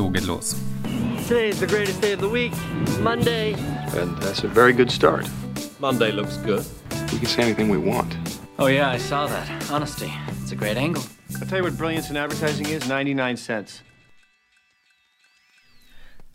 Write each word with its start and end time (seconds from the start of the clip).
so 0.00 0.08
geht 0.08 0.26
los. 0.26 0.54
Today 1.28 1.50
is 1.50 1.60
the 1.60 1.66
greatest 1.66 2.00
day 2.00 2.12
of 2.12 2.20
the 2.20 2.28
week, 2.28 2.52
Monday. 3.00 3.52
And 3.94 4.16
that's 4.22 4.44
a 4.44 4.48
very 4.48 4.72
good 4.72 4.90
start. 4.90 5.28
Monday 5.78 6.10
looks 6.10 6.38
good. 6.38 6.64
We 7.12 7.18
can 7.18 7.26
say 7.26 7.42
anything 7.42 7.68
we 7.68 7.76
want. 7.76 8.16
Oh, 8.58 8.68
yeah, 8.68 8.88
I 8.88 8.98
saw 8.98 9.26
that. 9.26 9.70
Honesty. 9.70 10.10
It's 10.42 10.52
a 10.52 10.56
great 10.56 10.78
angle. 10.78 11.02
I'll 11.34 11.46
tell 11.46 11.58
you 11.58 11.64
what 11.64 11.76
brilliance 11.76 12.08
in 12.08 12.16
advertising 12.16 12.66
is 12.68 12.88
99 12.88 13.36
cents. 13.36 13.82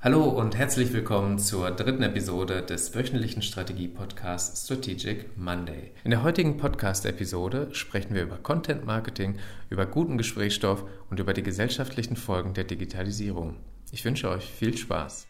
Hallo 0.05 0.25
und 0.25 0.55
herzlich 0.55 0.93
willkommen 0.93 1.39
zur 1.39 1.71
dritten 1.71 2.03
Episode 2.03 2.61
des 2.61 2.93
wöchentlichen 2.93 3.41
Strategie-Podcasts 3.41 4.63
Strategic 4.63 5.35
Monday. 5.35 5.93
In 6.03 6.11
der 6.11 6.21
heutigen 6.21 6.57
Podcast-Episode 6.57 7.69
sprechen 7.71 8.13
wir 8.13 8.21
über 8.21 8.37
Content 8.37 8.85
Marketing, 8.85 9.39
über 9.71 9.87
guten 9.87 10.19
Gesprächsstoff 10.19 10.83
und 11.09 11.19
über 11.19 11.33
die 11.33 11.41
gesellschaftlichen 11.41 12.17
Folgen 12.17 12.53
der 12.53 12.65
Digitalisierung. 12.65 13.57
Ich 13.91 14.05
wünsche 14.05 14.29
euch 14.29 14.45
viel 14.45 14.77
Spaß. 14.77 15.25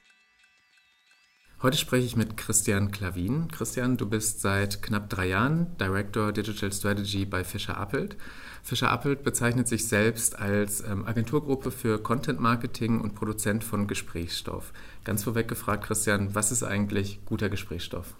Heute 1.61 1.77
spreche 1.77 2.05
ich 2.05 2.17
mit 2.17 2.35
Christian 2.35 2.91
Klavin. 2.91 3.47
Christian, 3.47 3.95
du 3.95 4.09
bist 4.09 4.41
seit 4.41 4.81
knapp 4.81 5.09
drei 5.09 5.27
Jahren 5.27 5.77
Director 5.77 6.33
Digital 6.33 6.73
Strategy 6.73 7.23
bei 7.23 7.45
Fischer 7.45 7.77
Appelt. 7.77 8.17
Fischer 8.65 8.89
Appelt 8.89 9.21
bezeichnet 9.21 9.67
sich 9.67 9.87
selbst 9.87 10.39
als 10.39 10.81
ähm, 10.81 11.05
Agenturgruppe 11.05 11.69
für 11.69 12.01
Content 12.01 12.39
Marketing 12.39 12.99
und 12.99 13.13
Produzent 13.13 13.63
von 13.63 13.85
Gesprächsstoff. 13.85 14.73
Ganz 15.03 15.23
vorweg 15.23 15.47
gefragt, 15.47 15.83
Christian, 15.83 16.33
was 16.33 16.51
ist 16.51 16.63
eigentlich 16.63 17.19
guter 17.25 17.49
Gesprächsstoff? 17.49 18.15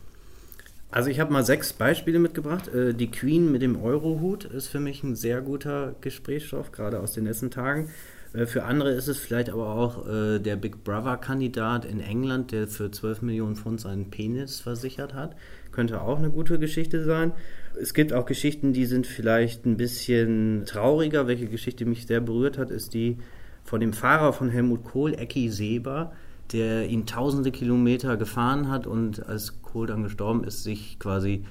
Also 0.92 1.10
ich 1.10 1.20
habe 1.20 1.34
mal 1.34 1.44
sechs 1.44 1.74
Beispiele 1.74 2.20
mitgebracht. 2.20 2.68
Äh, 2.68 2.94
die 2.94 3.10
Queen 3.10 3.52
mit 3.52 3.64
dem 3.64 3.82
Eurohut 3.82 4.46
ist 4.46 4.68
für 4.68 4.80
mich 4.80 5.02
ein 5.02 5.16
sehr 5.16 5.42
guter 5.42 5.96
Gesprächsstoff, 6.02 6.72
gerade 6.72 7.00
aus 7.00 7.14
den 7.14 7.26
letzten 7.26 7.50
Tagen. 7.50 7.90
Äh, 8.36 8.46
für 8.46 8.64
andere 8.64 8.92
ist 8.92 9.08
es 9.08 9.18
vielleicht 9.18 9.50
aber 9.50 9.70
auch 9.70 10.08
äh, 10.08 10.40
der 10.40 10.56
Big 10.56 10.84
Brother-Kandidat 10.84 11.86
in 11.86 12.00
England, 12.00 12.52
der 12.52 12.68
für 12.68 12.92
12 12.92 13.22
Millionen 13.22 13.56
Pfund 13.56 13.82
seinen 13.82 14.10
Penis 14.10 14.60
versichert 14.60 15.14
hat. 15.14 15.36
Könnte 15.72 16.02
auch 16.02 16.18
eine 16.18 16.30
gute 16.30 16.60
Geschichte 16.60 17.04
sein. 17.04 17.34
Es 17.80 17.94
gibt 17.94 18.14
auch 18.14 18.26
Geschichten, 18.26 18.74
die 18.74 18.86
sind 18.86 19.08
vielleicht 19.08 19.66
ein 19.66 19.78
bisschen 19.78 20.64
trauriger. 20.66 21.28
Welche 21.28 21.48
Geschichte 21.48 21.86
mich 21.86 22.08
sehr 22.08 22.22
berührt 22.22 22.58
hat, 22.58 22.72
ist 22.72 22.94
die 22.94 23.18
von 23.64 23.82
dem 23.82 23.94
Fahrer 23.94 24.32
von 24.32 24.50
Helmut 24.50 24.84
Kohl, 24.84 25.16
Ecki 25.16 25.50
Seber, 25.50 26.14
der 26.54 26.88
ihn 26.88 27.06
tausende 27.06 27.52
Kilometer 27.52 28.16
gefahren 28.16 28.70
hat 28.70 28.86
und 28.86 29.26
als 29.26 29.62
Kohl 29.64 29.88
dann 29.88 30.04
gestorben 30.04 30.44
ist, 30.44 30.64
sich 30.64 31.00
quasi 31.00 31.44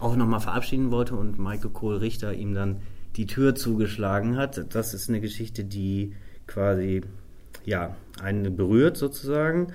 auch 0.00 0.16
nochmal 0.16 0.40
verabschieden 0.40 0.90
wollte 0.90 1.14
und 1.14 1.38
Michael 1.38 1.70
Kohl 1.70 1.96
Richter 1.96 2.34
ihm 2.34 2.54
dann 2.54 2.78
die 3.16 3.26
Tür 3.26 3.54
zugeschlagen 3.54 4.36
hat. 4.36 4.74
Das 4.74 4.92
ist 4.92 5.08
eine 5.08 5.20
Geschichte, 5.20 5.64
die 5.64 6.14
quasi 6.50 7.02
ja, 7.64 7.96
einen 8.22 8.56
berührt 8.56 8.96
sozusagen. 8.96 9.68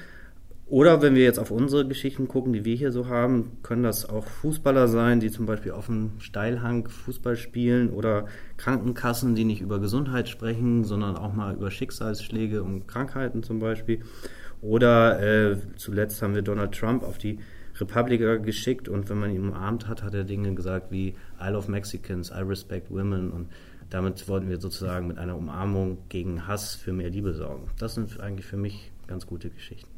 Oder 0.68 1.04
wenn 1.04 1.14
wir 1.14 1.24
jetzt 1.24 1.38
auf 1.38 1.52
unsere 1.52 1.88
Geschichten 1.88 2.28
gucken, 2.28 2.52
die 2.52 2.66
wir 2.66 2.76
hier 2.76 2.92
so 2.92 3.08
haben, 3.08 3.58
können 3.62 3.84
das 3.84 4.10
auch 4.10 4.26
Fußballer 4.26 4.88
sein, 4.88 5.20
die 5.20 5.30
zum 5.30 5.46
Beispiel 5.46 5.74
auf 5.74 5.86
dem 5.86 6.14
Steilhang 6.18 6.88
Fußball 6.88 7.36
spielen 7.36 7.92
oder 7.92 8.26
Krankenkassen, 8.58 9.36
die 9.36 9.46
nicht 9.46 9.62
über 9.62 9.80
Gesundheit 9.80 10.28
sprechen, 10.28 10.84
sondern 10.84 11.18
auch 11.18 11.34
mal 11.34 11.54
über 11.54 11.70
Schicksalsschläge 11.70 12.64
und 12.64 12.88
Krankheiten 12.88 13.44
zum 13.44 13.60
Beispiel. 13.60 14.02
Oder 14.62 15.22
äh, 15.22 15.58
zuletzt 15.76 16.24
haben 16.24 16.34
wir 16.34 16.42
Donald 16.42 16.72
Trump 16.72 17.04
auf 17.04 17.20
die 17.20 17.38
Republika 17.80 18.38
geschickt 18.38 18.90
und 18.90 19.08
wenn 19.10 19.20
man 19.20 19.32
ihn 19.32 19.50
umarmt 19.50 19.88
hat, 19.88 20.02
hat 20.02 20.16
er 20.16 20.24
Dinge 20.24 20.56
gesagt 20.56 20.92
wie 20.92 21.10
I 21.40 21.50
love 21.50 21.70
Mexicans, 21.70 22.32
I 22.32 22.42
respect 22.42 22.90
women 22.90 23.32
und 23.32 23.50
damit 23.90 24.28
wollten 24.28 24.50
wir 24.50 24.60
sozusagen 24.60 25.08
mit 25.08 25.18
einer 25.18 25.36
Umarmung 25.36 25.98
gegen 26.10 26.48
Hass 26.48 26.76
für 26.76 26.94
mehr 26.94 27.10
Liebe 27.10 27.34
sorgen. 27.34 27.70
Das 27.78 27.96
sind 27.96 28.20
eigentlich 28.20 28.46
für 28.46 28.58
mich 28.58 28.92
ganz 29.08 29.28
gute 29.28 29.50
Geschichten. 29.50 29.90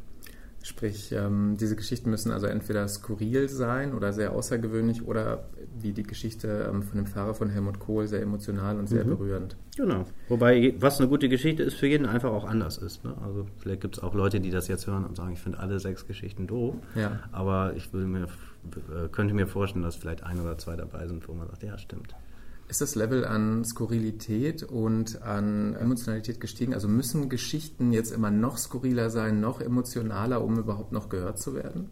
Sprich, 0.63 1.13
ähm, 1.13 1.55
diese 1.57 1.77
Geschichten 1.77 2.09
müssen 2.09 2.29
also 2.29 2.45
entweder 2.47 2.85
skurril 2.89 3.47
sein 3.47 3.93
oder 3.93 4.11
sehr 4.11 4.33
außergewöhnlich 4.33 5.05
oder 5.05 5.45
wie 5.79 5.93
die 5.93 6.03
Geschichte 6.03 6.69
ähm, 6.69 6.83
von 6.83 6.97
dem 6.97 7.05
Fahrer 7.05 7.33
von 7.35 7.49
Helmut 7.49 7.79
Kohl 7.79 8.05
sehr 8.05 8.21
emotional 8.21 8.77
und 8.77 8.87
sehr 8.87 9.05
mhm. 9.05 9.09
berührend. 9.11 9.55
Genau. 9.77 10.03
Wobei, 10.27 10.73
was 10.77 10.99
eine 10.99 11.07
gute 11.07 11.29
Geschichte 11.29 11.63
ist, 11.63 11.75
für 11.75 11.87
jeden 11.87 12.05
einfach 12.05 12.31
auch 12.31 12.43
anders 12.43 12.77
ist. 12.79 13.05
Ne? 13.05 13.15
Also 13.23 13.47
vielleicht 13.59 13.79
gibt 13.79 13.97
es 13.97 14.03
auch 14.03 14.13
Leute, 14.13 14.41
die 14.41 14.49
das 14.49 14.67
jetzt 14.67 14.87
hören 14.87 15.05
und 15.05 15.15
sagen, 15.15 15.31
ich 15.31 15.39
finde 15.39 15.59
alle 15.59 15.79
sechs 15.79 16.05
Geschichten 16.05 16.47
doof. 16.47 16.75
Ja. 16.95 17.21
Aber 17.31 17.73
ich 17.77 17.93
würde 17.93 18.07
mir, 18.07 18.23
äh, 18.23 19.07
könnte 19.09 19.33
mir 19.33 19.47
vorstellen, 19.47 19.83
dass 19.83 19.95
vielleicht 19.95 20.23
ein 20.23 20.41
oder 20.41 20.57
zwei 20.57 20.75
dabei 20.75 21.07
sind, 21.07 21.25
wo 21.29 21.33
man 21.33 21.47
sagt, 21.47 21.63
ja, 21.63 21.77
stimmt. 21.77 22.13
Ist 22.69 22.81
das 22.81 22.95
Level 22.95 23.25
an 23.25 23.63
Skurrilität 23.63 24.63
und 24.63 25.21
an 25.21 25.73
Emotionalität 25.75 26.41
gestiegen? 26.41 26.73
Also 26.73 26.89
müssen 26.89 27.29
Geschichten 27.29 27.93
jetzt 27.93 28.11
immer 28.11 28.29
noch 28.29 28.57
skurriler 28.57 29.09
sein, 29.09 29.39
noch 29.39 29.61
emotionaler, 29.61 30.43
um 30.43 30.59
überhaupt 30.59 30.91
noch 30.91 31.07
gehört 31.07 31.39
zu 31.39 31.55
werden? 31.55 31.89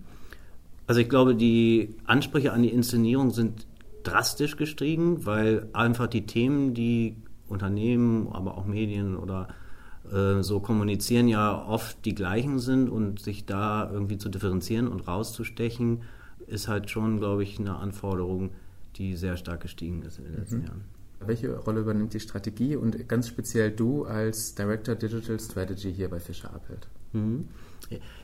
Also 0.87 0.99
ich 0.99 1.09
glaube, 1.09 1.35
die 1.35 1.95
Ansprüche 2.05 2.51
an 2.51 2.61
die 2.61 2.69
Inszenierung 2.69 3.31
sind 3.31 3.65
drastisch 4.03 4.57
gestiegen, 4.57 5.25
weil 5.25 5.69
einfach 5.71 6.07
die 6.07 6.25
Themen, 6.25 6.73
die 6.73 7.15
Unternehmen, 7.47 8.27
aber 8.31 8.57
auch 8.57 8.65
Medien 8.65 9.15
oder 9.15 9.47
äh, 10.11 10.43
so 10.43 10.59
kommunizieren, 10.59 11.27
ja 11.27 11.65
oft 11.67 12.03
die 12.05 12.13
gleichen 12.13 12.59
sind 12.59 12.89
und 12.89 13.19
sich 13.19 13.45
da 13.45 13.89
irgendwie 13.91 14.17
zu 14.17 14.29
differenzieren 14.29 14.87
und 14.87 15.07
rauszustechen, 15.07 16.03
ist 16.47 16.67
halt 16.67 16.89
schon, 16.89 17.17
glaube 17.17 17.43
ich, 17.43 17.59
eine 17.59 17.77
Anforderung, 17.77 18.51
die 18.97 19.15
sehr 19.15 19.37
stark 19.37 19.61
gestiegen 19.61 20.01
ist 20.03 20.17
in 20.17 20.25
den 20.25 20.35
letzten 20.35 20.57
mhm. 20.57 20.65
Jahren. 20.65 20.83
Welche 21.19 21.57
Rolle 21.57 21.81
übernimmt 21.81 22.13
die 22.13 22.19
Strategie 22.19 22.75
und 22.75 23.07
ganz 23.07 23.27
speziell 23.27 23.71
du 23.71 24.05
als 24.05 24.53
Director 24.55 24.95
Digital 24.95 25.39
Strategy 25.39 25.93
hier 25.93 26.09
bei 26.09 26.19
Fischer 26.19 26.53
Appelt? 26.53 26.87
Mhm. 27.13 27.47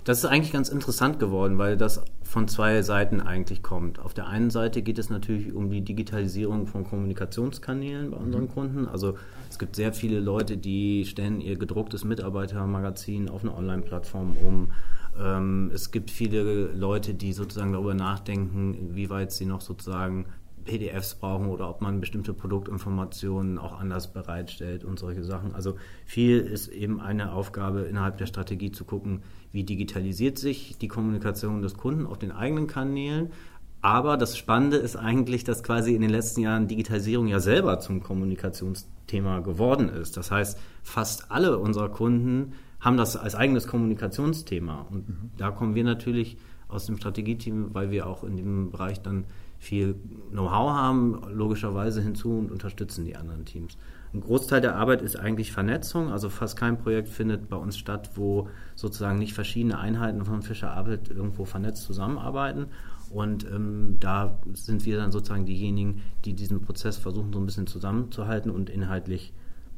Das 0.03 0.19
ist 0.19 0.25
eigentlich 0.25 0.51
ganz 0.51 0.69
interessant 0.69 1.19
geworden, 1.19 1.57
weil 1.57 1.77
das 1.77 2.03
von 2.23 2.47
zwei 2.47 2.81
Seiten 2.81 3.21
eigentlich 3.21 3.61
kommt. 3.61 3.99
Auf 3.99 4.13
der 4.13 4.27
einen 4.27 4.49
Seite 4.49 4.81
geht 4.81 4.97
es 4.97 5.09
natürlich 5.09 5.53
um 5.53 5.69
die 5.69 5.81
Digitalisierung 5.81 6.65
von 6.65 6.83
Kommunikationskanälen 6.83 8.11
bei 8.11 8.17
unseren 8.17 8.43
mhm. 8.43 8.49
Kunden. 8.49 8.87
Also 8.87 9.15
es 9.49 9.59
gibt 9.59 9.75
sehr 9.75 9.93
viele 9.93 10.19
Leute, 10.19 10.57
die 10.57 11.05
stellen 11.05 11.41
ihr 11.41 11.57
gedrucktes 11.57 12.03
Mitarbeitermagazin 12.03 13.29
auf 13.29 13.43
eine 13.43 13.55
Online-Plattform 13.55 14.35
um. 14.37 14.71
Ähm, 15.19 15.69
es 15.73 15.91
gibt 15.91 16.09
viele 16.09 16.73
Leute, 16.73 17.13
die 17.13 17.33
sozusagen 17.33 17.73
darüber 17.73 17.93
nachdenken, 17.93 18.95
wie 18.95 19.09
weit 19.09 19.31
sie 19.31 19.45
noch 19.45 19.61
sozusagen 19.61 20.25
PDFs 20.63 21.15
brauchen 21.15 21.47
oder 21.47 21.69
ob 21.69 21.81
man 21.81 21.99
bestimmte 21.99 22.33
Produktinformationen 22.33 23.57
auch 23.57 23.79
anders 23.79 24.11
bereitstellt 24.13 24.83
und 24.83 24.99
solche 24.99 25.23
Sachen. 25.23 25.53
Also 25.53 25.75
viel 26.05 26.39
ist 26.39 26.67
eben 26.67 26.99
eine 26.99 27.33
Aufgabe 27.33 27.81
innerhalb 27.81 28.17
der 28.17 28.25
Strategie 28.25 28.71
zu 28.71 28.85
gucken, 28.85 29.23
wie 29.51 29.63
digitalisiert 29.63 30.37
sich 30.37 30.77
die 30.77 30.87
Kommunikation 30.87 31.61
des 31.61 31.75
Kunden 31.75 32.05
auf 32.05 32.17
den 32.17 32.31
eigenen 32.31 32.67
Kanälen. 32.67 33.31
Aber 33.81 34.15
das 34.15 34.37
Spannende 34.37 34.77
ist 34.77 34.95
eigentlich, 34.95 35.43
dass 35.43 35.63
quasi 35.63 35.95
in 35.95 36.01
den 36.01 36.11
letzten 36.11 36.41
Jahren 36.41 36.67
Digitalisierung 36.67 37.27
ja 37.27 37.39
selber 37.39 37.79
zum 37.79 38.03
Kommunikationsthema 38.03 39.39
geworden 39.39 39.89
ist. 39.89 40.17
Das 40.17 40.29
heißt, 40.29 40.59
fast 40.83 41.31
alle 41.31 41.57
unserer 41.57 41.89
Kunden 41.89 42.53
haben 42.79 42.97
das 42.97 43.17
als 43.17 43.35
eigenes 43.35 43.67
Kommunikationsthema. 43.67 44.87
Und 44.89 45.09
mhm. 45.09 45.31
da 45.37 45.49
kommen 45.49 45.73
wir 45.73 45.83
natürlich 45.83 46.37
aus 46.67 46.85
dem 46.85 46.97
Strategieteam, 46.97 47.73
weil 47.73 47.91
wir 47.91 48.07
auch 48.07 48.23
in 48.23 48.37
dem 48.37 48.71
Bereich 48.71 49.01
dann 49.01 49.25
viel 49.61 49.93
Know-how 50.31 50.71
haben, 50.71 51.21
logischerweise 51.29 52.01
hinzu 52.01 52.31
und 52.31 52.51
unterstützen 52.51 53.05
die 53.05 53.15
anderen 53.15 53.45
Teams. 53.45 53.77
Ein 54.11 54.21
Großteil 54.21 54.59
der 54.59 54.75
Arbeit 54.75 55.03
ist 55.03 55.15
eigentlich 55.15 55.51
Vernetzung, 55.51 56.11
also 56.11 56.29
fast 56.29 56.57
kein 56.57 56.79
Projekt 56.79 57.07
findet 57.07 57.47
bei 57.47 57.57
uns 57.57 57.77
statt, 57.77 58.09
wo 58.15 58.49
sozusagen 58.75 59.19
nicht 59.19 59.33
verschiedene 59.33 59.77
Einheiten 59.77 60.25
von 60.25 60.41
Fischer 60.41 60.71
Arbeit 60.71 61.09
irgendwo 61.09 61.45
vernetzt 61.45 61.83
zusammenarbeiten. 61.83 62.65
Und 63.11 63.45
ähm, 63.45 63.97
da 63.99 64.39
sind 64.53 64.83
wir 64.85 64.97
dann 64.97 65.11
sozusagen 65.11 65.45
diejenigen, 65.45 66.01
die 66.25 66.33
diesen 66.33 66.61
Prozess 66.61 66.97
versuchen, 66.97 67.31
so 67.31 67.39
ein 67.39 67.45
bisschen 67.45 67.67
zusammenzuhalten 67.67 68.49
und 68.49 68.67
inhaltlich 68.67 69.31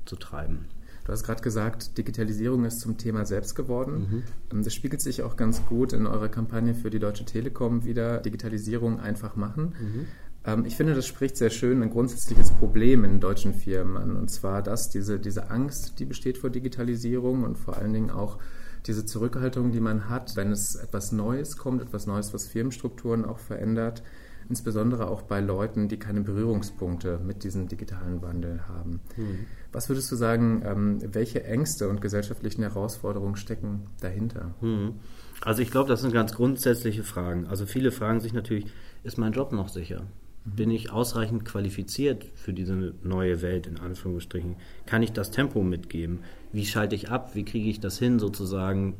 zu 0.05 0.15
treiben. 0.15 0.65
Du 1.05 1.11
hast 1.11 1.23
gerade 1.23 1.41
gesagt, 1.41 1.97
Digitalisierung 1.97 2.63
ist 2.65 2.79
zum 2.79 2.97
Thema 2.97 3.25
selbst 3.25 3.55
geworden. 3.55 4.23
Mhm. 4.49 4.63
Das 4.63 4.73
spiegelt 4.73 5.01
sich 5.01 5.21
auch 5.21 5.35
ganz 5.35 5.65
gut 5.65 5.91
in 5.91 6.07
eurer 6.07 6.29
Kampagne 6.29 6.73
für 6.73 6.89
die 6.89 6.99
Deutsche 6.99 7.25
Telekom 7.25 7.83
wieder, 7.83 8.19
Digitalisierung 8.19 8.99
einfach 8.99 9.35
machen. 9.35 9.75
Mhm. 9.79 10.05
Ähm, 10.45 10.65
ich 10.65 10.75
finde, 10.75 10.93
das 10.93 11.05
spricht 11.05 11.37
sehr 11.37 11.49
schön 11.49 11.81
ein 11.81 11.89
grundsätzliches 11.89 12.51
Problem 12.51 13.03
in 13.03 13.19
deutschen 13.19 13.53
Firmen 13.53 13.97
an. 13.97 14.15
Und 14.15 14.29
zwar, 14.29 14.61
dass 14.61 14.89
diese, 14.89 15.19
diese 15.19 15.49
Angst, 15.49 15.99
die 15.99 16.05
besteht 16.05 16.37
vor 16.37 16.49
Digitalisierung 16.49 17.43
und 17.43 17.57
vor 17.57 17.77
allen 17.77 17.93
Dingen 17.93 18.09
auch 18.09 18.39
diese 18.85 19.05
Zurückhaltung, 19.05 19.71
die 19.71 19.79
man 19.79 20.09
hat, 20.09 20.35
wenn 20.35 20.51
es 20.51 20.75
etwas 20.75 21.11
Neues 21.11 21.57
kommt, 21.57 21.81
etwas 21.81 22.05
Neues, 22.05 22.33
was 22.33 22.47
Firmenstrukturen 22.47 23.25
auch 23.25 23.39
verändert, 23.39 24.03
insbesondere 24.49 25.07
auch 25.07 25.21
bei 25.23 25.39
Leuten, 25.39 25.87
die 25.87 25.97
keine 25.97 26.21
Berührungspunkte 26.21 27.19
mit 27.23 27.43
diesem 27.43 27.67
digitalen 27.67 28.21
Wandel 28.21 28.67
haben. 28.67 29.01
Mhm. 29.17 29.45
Was 29.71 29.89
würdest 29.89 30.11
du 30.11 30.15
sagen, 30.15 30.61
ähm, 30.65 30.99
welche 31.13 31.43
Ängste 31.43 31.89
und 31.89 32.01
gesellschaftlichen 32.01 32.61
Herausforderungen 32.61 33.35
stecken 33.35 33.87
dahinter? 34.01 34.53
Mhm. 34.61 34.95
Also 35.41 35.61
ich 35.61 35.71
glaube, 35.71 35.89
das 35.89 36.01
sind 36.01 36.13
ganz 36.13 36.33
grundsätzliche 36.33 37.03
Fragen. 37.03 37.47
Also 37.47 37.65
viele 37.65 37.91
fragen 37.91 38.19
sich 38.19 38.33
natürlich, 38.33 38.65
ist 39.03 39.17
mein 39.17 39.33
Job 39.33 39.51
noch 39.51 39.69
sicher? 39.69 40.05
bin 40.45 40.71
ich 40.71 40.91
ausreichend 40.91 41.45
qualifiziert 41.45 42.25
für 42.35 42.53
diese 42.53 42.93
neue 43.01 43.41
Welt, 43.41 43.67
in 43.67 43.79
Anführungsstrichen? 43.79 44.55
Kann 44.85 45.01
ich 45.01 45.13
das 45.13 45.31
Tempo 45.31 45.63
mitgeben? 45.63 46.19
Wie 46.51 46.65
schalte 46.65 46.95
ich 46.95 47.09
ab? 47.09 47.31
Wie 47.33 47.45
kriege 47.45 47.69
ich 47.69 47.79
das 47.79 47.97
hin, 47.97 48.19
sozusagen 48.19 48.95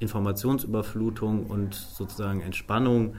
Informationsüberflutung 0.00 1.46
und 1.46 1.74
sozusagen 1.74 2.40
Entspannung 2.40 3.14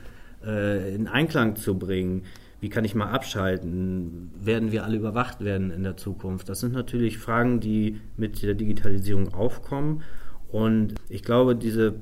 äh, 0.45 0.93
in 0.93 1.07
Einklang 1.07 1.55
zu 1.55 1.77
bringen? 1.77 2.23
Wie 2.59 2.69
kann 2.69 2.85
ich 2.85 2.93
mal 2.93 3.09
abschalten? 3.09 4.31
Werden 4.39 4.71
wir 4.71 4.83
alle 4.83 4.97
überwacht 4.97 5.43
werden 5.43 5.71
in 5.71 5.83
der 5.83 5.97
Zukunft? 5.97 6.47
Das 6.47 6.59
sind 6.59 6.73
natürlich 6.73 7.17
Fragen, 7.17 7.59
die 7.59 7.99
mit 8.17 8.41
der 8.43 8.53
Digitalisierung 8.53 9.33
aufkommen. 9.33 10.03
Und 10.51 10.95
ich 11.09 11.23
glaube, 11.23 11.55
diese, 11.55 11.95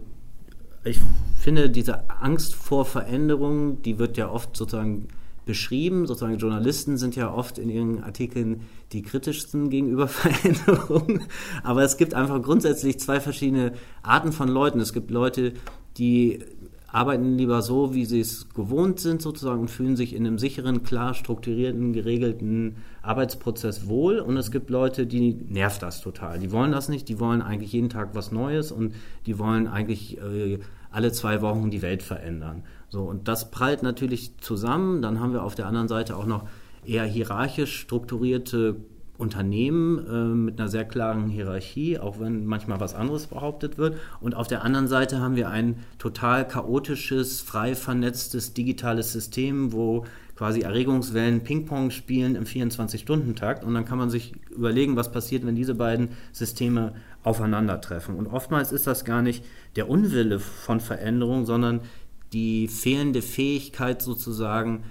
ich 0.83 0.99
finde, 1.37 1.69
diese 1.69 2.09
Angst 2.09 2.55
vor 2.55 2.83
Veränderung, 2.83 3.81
die 3.83 3.99
wird 3.99 4.17
ja 4.17 4.29
oft 4.29 4.57
sozusagen 4.57 5.07
beschrieben. 5.45 6.05
Sozusagen 6.05 6.37
Journalisten 6.37 6.97
sind 6.97 7.15
ja 7.15 7.33
oft 7.33 7.57
in 7.57 7.69
ihren 7.69 8.03
Artikeln 8.03 8.61
die 8.91 9.01
kritischsten 9.01 9.69
gegenüber 9.69 10.07
Veränderungen. 10.09 11.23
Aber 11.63 11.83
es 11.83 11.97
gibt 11.97 12.13
einfach 12.13 12.41
grundsätzlich 12.41 12.99
zwei 12.99 13.19
verschiedene 13.19 13.71
Arten 14.03 14.31
von 14.31 14.49
Leuten. 14.49 14.79
Es 14.79 14.93
gibt 14.93 15.09
Leute, 15.09 15.53
die 15.97 16.39
arbeiten 16.91 17.37
lieber 17.37 17.61
so, 17.61 17.93
wie 17.93 18.05
sie 18.05 18.19
es 18.19 18.49
gewohnt 18.49 18.99
sind 18.99 19.21
sozusagen 19.21 19.61
und 19.61 19.69
fühlen 19.69 19.95
sich 19.95 20.13
in 20.15 20.25
einem 20.25 20.39
sicheren, 20.39 20.83
klar 20.83 21.13
strukturierten, 21.13 21.93
geregelten 21.93 22.77
Arbeitsprozess 23.01 23.87
wohl. 23.87 24.19
Und 24.19 24.37
es 24.37 24.51
gibt 24.51 24.69
Leute, 24.69 25.05
die 25.05 25.33
nervt 25.33 25.83
das 25.83 26.01
total. 26.01 26.39
Die 26.39 26.51
wollen 26.51 26.71
das 26.71 26.89
nicht, 26.89 27.07
die 27.09 27.19
wollen 27.19 27.41
eigentlich 27.41 27.73
jeden 27.73 27.89
Tag 27.89 28.09
was 28.13 28.31
Neues 28.31 28.71
und 28.71 28.95
die 29.25 29.37
wollen 29.37 29.67
eigentlich 29.67 30.17
äh, 30.17 30.59
alle 30.91 31.11
zwei 31.11 31.41
Wochen 31.41 31.69
die 31.69 31.81
Welt 31.81 32.01
verändern. 32.01 32.63
So, 32.89 33.03
und 33.03 33.27
das 33.27 33.51
prallt 33.51 33.83
natürlich 33.83 34.37
zusammen. 34.39 35.01
Dann 35.01 35.19
haben 35.19 35.33
wir 35.33 35.43
auf 35.43 35.55
der 35.55 35.67
anderen 35.67 35.87
Seite 35.87 36.15
auch 36.15 36.25
noch 36.25 36.47
eher 36.85 37.05
hierarchisch 37.05 37.79
strukturierte 37.79 38.77
Unternehmen 39.19 39.99
äh, 40.07 40.35
mit 40.35 40.59
einer 40.59 40.69
sehr 40.69 40.85
klaren 40.85 41.27
Hierarchie, 41.29 41.99
auch 41.99 42.19
wenn 42.19 42.45
manchmal 42.45 42.79
was 42.79 42.95
anderes 42.95 43.27
behauptet 43.27 43.77
wird. 43.77 43.97
Und 44.21 44.33
auf 44.33 44.47
der 44.47 44.63
anderen 44.63 44.87
Seite 44.87 45.19
haben 45.19 45.35
wir 45.35 45.49
ein 45.49 45.83
total 45.97 46.47
chaotisches, 46.47 47.41
frei 47.41 47.75
vernetztes 47.75 48.53
digitales 48.53 49.11
System, 49.11 49.73
wo 49.73 50.05
quasi 50.37 50.61
Erregungswellen 50.61 51.43
Ping-Pong 51.43 51.91
spielen 51.91 52.35
im 52.35 52.45
24-Stunden-Takt. 52.45 53.65
Und 53.65 53.73
dann 53.73 53.83
kann 53.83 53.97
man 53.97 54.09
sich 54.09 54.33
überlegen, 54.49 54.95
was 54.95 55.11
passiert, 55.11 55.45
wenn 55.45 55.55
diese 55.55 55.75
beiden 55.75 56.11
Systeme 56.31 56.93
aufeinandertreffen. 57.23 58.15
Und 58.15 58.27
oftmals 58.27 58.71
ist 58.71 58.87
das 58.87 59.03
gar 59.03 59.21
nicht 59.21 59.43
der 59.75 59.89
Unwille 59.89 60.39
von 60.39 60.79
Veränderung, 60.79 61.45
sondern 61.45 61.81
die 62.31 62.69
fehlende 62.69 63.21
Fähigkeit 63.21 64.01
sozusagen, 64.01 64.83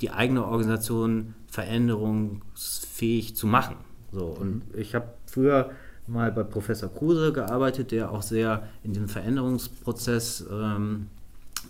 die 0.00 0.10
eigene 0.10 0.44
Organisation 0.44 1.34
veränderungsfähig 1.48 3.36
zu 3.36 3.46
machen. 3.46 3.76
So, 4.12 4.26
und 4.26 4.72
mhm. 4.72 4.80
ich 4.80 4.94
habe 4.94 5.08
früher 5.26 5.70
mal 6.06 6.32
bei 6.32 6.42
Professor 6.42 6.88
Kruse 6.88 7.32
gearbeitet, 7.32 7.90
der 7.90 8.10
auch 8.10 8.22
sehr 8.22 8.68
in 8.82 8.94
dem 8.94 9.08
Veränderungsprozess, 9.08 10.46
ähm, 10.50 11.08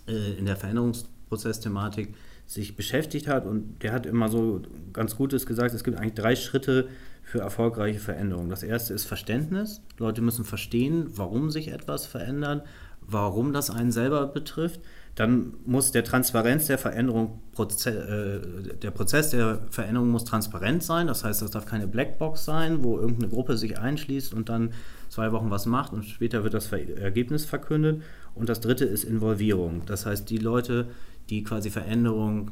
äh, 0.07 0.37
in 0.37 0.45
der 0.45 0.55
Veränderungsprozess-Thematik 0.55 2.13
sich 2.45 2.75
beschäftigt 2.75 3.27
hat 3.27 3.45
und 3.45 3.83
der 3.83 3.93
hat 3.93 4.07
immer 4.07 4.29
so 4.29 4.61
ganz 4.91 5.15
Gutes 5.15 5.45
gesagt, 5.45 5.73
es 5.75 5.83
gibt 5.83 5.97
eigentlich 5.97 6.15
drei 6.15 6.35
Schritte 6.35 6.87
für 7.21 7.39
erfolgreiche 7.39 7.99
Veränderungen. 7.99 8.49
Das 8.49 8.63
erste 8.63 8.95
ist 8.95 9.05
Verständnis. 9.05 9.81
Leute 9.99 10.23
müssen 10.23 10.43
verstehen, 10.45 11.11
warum 11.15 11.51
sich 11.51 11.67
etwas 11.67 12.07
verändert, 12.07 12.65
warum 13.01 13.53
das 13.53 13.69
einen 13.69 13.91
selber 13.91 14.27
betrifft 14.27 14.81
dann 15.19 15.55
muss 15.65 15.91
der 15.91 16.05
Transparenz 16.05 16.67
der 16.67 16.77
Veränderung, 16.77 17.41
äh, 17.57 18.39
der 18.81 18.91
Prozess 18.91 19.31
der 19.31 19.59
Veränderung 19.69 20.07
muss 20.11 20.23
transparent 20.23 20.81
sein. 20.81 21.07
Das 21.07 21.25
heißt, 21.25 21.41
das 21.41 21.51
darf 21.51 21.65
keine 21.65 21.87
Blackbox 21.87 22.45
sein, 22.45 22.85
wo 22.85 22.97
irgendeine 22.97 23.27
Gruppe 23.27 23.57
sich 23.57 23.77
einschließt 23.77 24.33
und 24.33 24.47
dann 24.47 24.71
zwei 25.09 25.33
Wochen 25.33 25.51
was 25.51 25.65
macht 25.65 25.91
und 25.91 26.05
später 26.05 26.45
wird 26.45 26.53
das 26.53 26.71
Ergebnis 26.71 27.43
verkündet. 27.43 28.01
Und 28.33 28.47
das 28.47 28.61
dritte 28.61 28.85
ist 28.85 29.03
Involvierung. 29.03 29.81
Das 29.87 30.05
heißt, 30.05 30.29
die 30.29 30.37
Leute, 30.37 30.87
die 31.29 31.43
quasi 31.43 31.69
Veränderung 31.69 32.51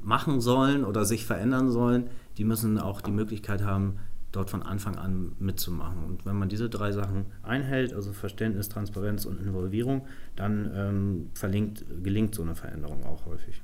machen 0.00 0.40
sollen 0.40 0.84
oder 0.84 1.04
sich 1.04 1.26
verändern 1.26 1.72
sollen, 1.72 2.10
die 2.38 2.44
müssen 2.44 2.78
auch 2.78 3.00
die 3.00 3.10
Möglichkeit 3.10 3.64
haben, 3.64 3.96
dort 4.36 4.50
von 4.50 4.62
Anfang 4.62 4.96
an 4.96 5.32
mitzumachen. 5.38 6.04
Und 6.04 6.26
wenn 6.26 6.36
man 6.36 6.48
diese 6.48 6.68
drei 6.68 6.92
Sachen 6.92 7.26
einhält, 7.42 7.92
also 7.92 8.12
Verständnis, 8.12 8.68
Transparenz 8.68 9.24
und 9.24 9.40
Involvierung, 9.40 10.06
dann 10.36 10.70
ähm, 10.74 11.30
verlinkt, 11.34 11.84
gelingt 12.02 12.34
so 12.34 12.42
eine 12.42 12.54
Veränderung 12.54 13.04
auch 13.04 13.26
häufig. 13.26 13.62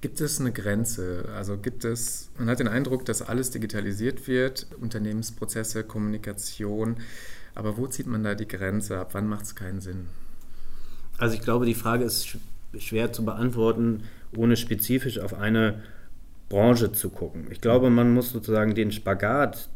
Gibt 0.00 0.20
es 0.20 0.40
eine 0.40 0.52
Grenze? 0.52 1.28
Also 1.34 1.58
gibt 1.58 1.84
es, 1.84 2.30
man 2.38 2.48
hat 2.48 2.60
den 2.60 2.68
Eindruck, 2.68 3.04
dass 3.04 3.20
alles 3.20 3.50
digitalisiert 3.50 4.28
wird, 4.28 4.68
Unternehmensprozesse, 4.80 5.82
Kommunikation, 5.82 6.96
aber 7.54 7.76
wo 7.76 7.88
zieht 7.88 8.06
man 8.06 8.22
da 8.22 8.36
die 8.36 8.46
Grenze? 8.46 8.98
Ab 8.98 9.10
wann 9.14 9.26
macht 9.26 9.46
es 9.46 9.56
keinen 9.56 9.80
Sinn? 9.80 10.06
Also 11.16 11.34
ich 11.34 11.40
glaube, 11.40 11.66
die 11.66 11.74
Frage 11.74 12.04
ist 12.04 12.38
schwer 12.78 13.12
zu 13.12 13.24
beantworten, 13.24 14.04
ohne 14.36 14.56
spezifisch 14.56 15.18
auf 15.18 15.34
eine 15.34 15.82
Branche 16.48 16.92
zu 16.92 17.10
gucken. 17.10 17.46
Ich 17.50 17.60
glaube, 17.60 17.90
man 17.90 18.12
muss 18.12 18.30
sozusagen 18.30 18.74
den 18.74 18.92
Spagat, 18.92 19.68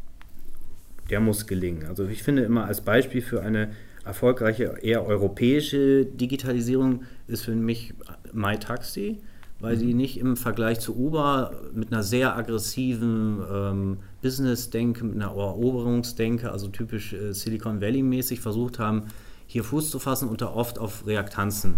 der 1.09 1.19
muss 1.19 1.45
gelingen. 1.45 1.85
Also 1.87 2.05
ich 2.07 2.23
finde 2.23 2.43
immer 2.43 2.65
als 2.65 2.81
Beispiel 2.81 3.21
für 3.21 3.41
eine 3.41 3.71
erfolgreiche, 4.03 4.75
eher 4.81 5.05
europäische 5.05 6.05
Digitalisierung 6.05 7.03
ist 7.27 7.43
für 7.43 7.55
mich 7.55 7.93
MyTaxi, 8.33 9.21
weil 9.59 9.75
mhm. 9.75 9.79
sie 9.79 9.93
nicht 9.93 10.19
im 10.19 10.35
Vergleich 10.35 10.79
zu 10.79 10.97
Uber 10.97 11.51
mit 11.73 11.91
einer 11.91 12.03
sehr 12.03 12.35
aggressiven 12.35 13.41
ähm, 13.51 13.97
Business-Denke, 14.21 15.05
mit 15.05 15.15
einer 15.15 15.31
Eroberungsdenke, 15.31 16.51
also 16.51 16.67
typisch 16.67 17.13
äh, 17.13 17.33
Silicon 17.33 17.81
Valley-mäßig 17.81 18.41
versucht 18.41 18.79
haben, 18.79 19.03
hier 19.45 19.63
Fuß 19.63 19.89
zu 19.91 19.99
fassen 19.99 20.27
und 20.29 20.41
da 20.41 20.47
oft 20.47 20.79
auf 20.79 21.05
Reaktanzen 21.05 21.75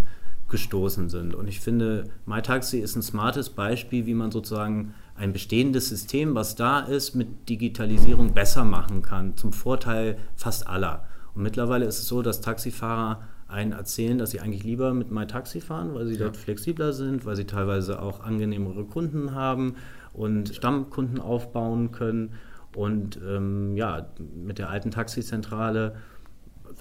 gestoßen 0.55 1.09
sind. 1.09 1.35
Und 1.35 1.49
ich 1.49 1.59
finde, 1.59 2.05
MyTaxi 2.25 2.79
ist 2.79 2.95
ein 2.95 3.01
smartes 3.01 3.49
Beispiel, 3.49 4.05
wie 4.05 4.13
man 4.13 4.31
sozusagen 4.31 4.93
ein 5.15 5.33
bestehendes 5.33 5.89
System, 5.89 6.33
was 6.33 6.55
da 6.55 6.79
ist, 6.79 7.13
mit 7.13 7.49
Digitalisierung 7.49 8.33
besser 8.33 8.63
machen 8.63 9.01
kann, 9.01 9.35
zum 9.35 9.51
Vorteil 9.51 10.17
fast 10.37 10.65
aller. 10.65 11.07
Und 11.33 11.43
mittlerweile 11.43 11.83
ist 11.83 11.99
es 11.99 12.07
so, 12.07 12.21
dass 12.21 12.39
Taxifahrer 12.39 13.23
einen 13.49 13.73
erzählen, 13.73 14.17
dass 14.17 14.31
sie 14.31 14.39
eigentlich 14.39 14.63
lieber 14.63 14.93
mit 14.93 15.11
MyTaxi 15.11 15.59
fahren, 15.59 15.93
weil 15.93 16.05
sie 16.07 16.13
ja. 16.13 16.19
dort 16.19 16.37
flexibler 16.37 16.93
sind, 16.93 17.25
weil 17.25 17.35
sie 17.35 17.45
teilweise 17.45 18.01
auch 18.01 18.21
angenehmere 18.21 18.85
Kunden 18.85 19.35
haben 19.35 19.75
und 20.13 20.55
Stammkunden 20.55 21.19
aufbauen 21.19 21.91
können. 21.91 22.31
Und 22.77 23.19
ähm, 23.27 23.75
ja, 23.75 24.07
mit 24.41 24.57
der 24.57 24.69
alten 24.69 24.89
Taxizentrale 24.89 25.97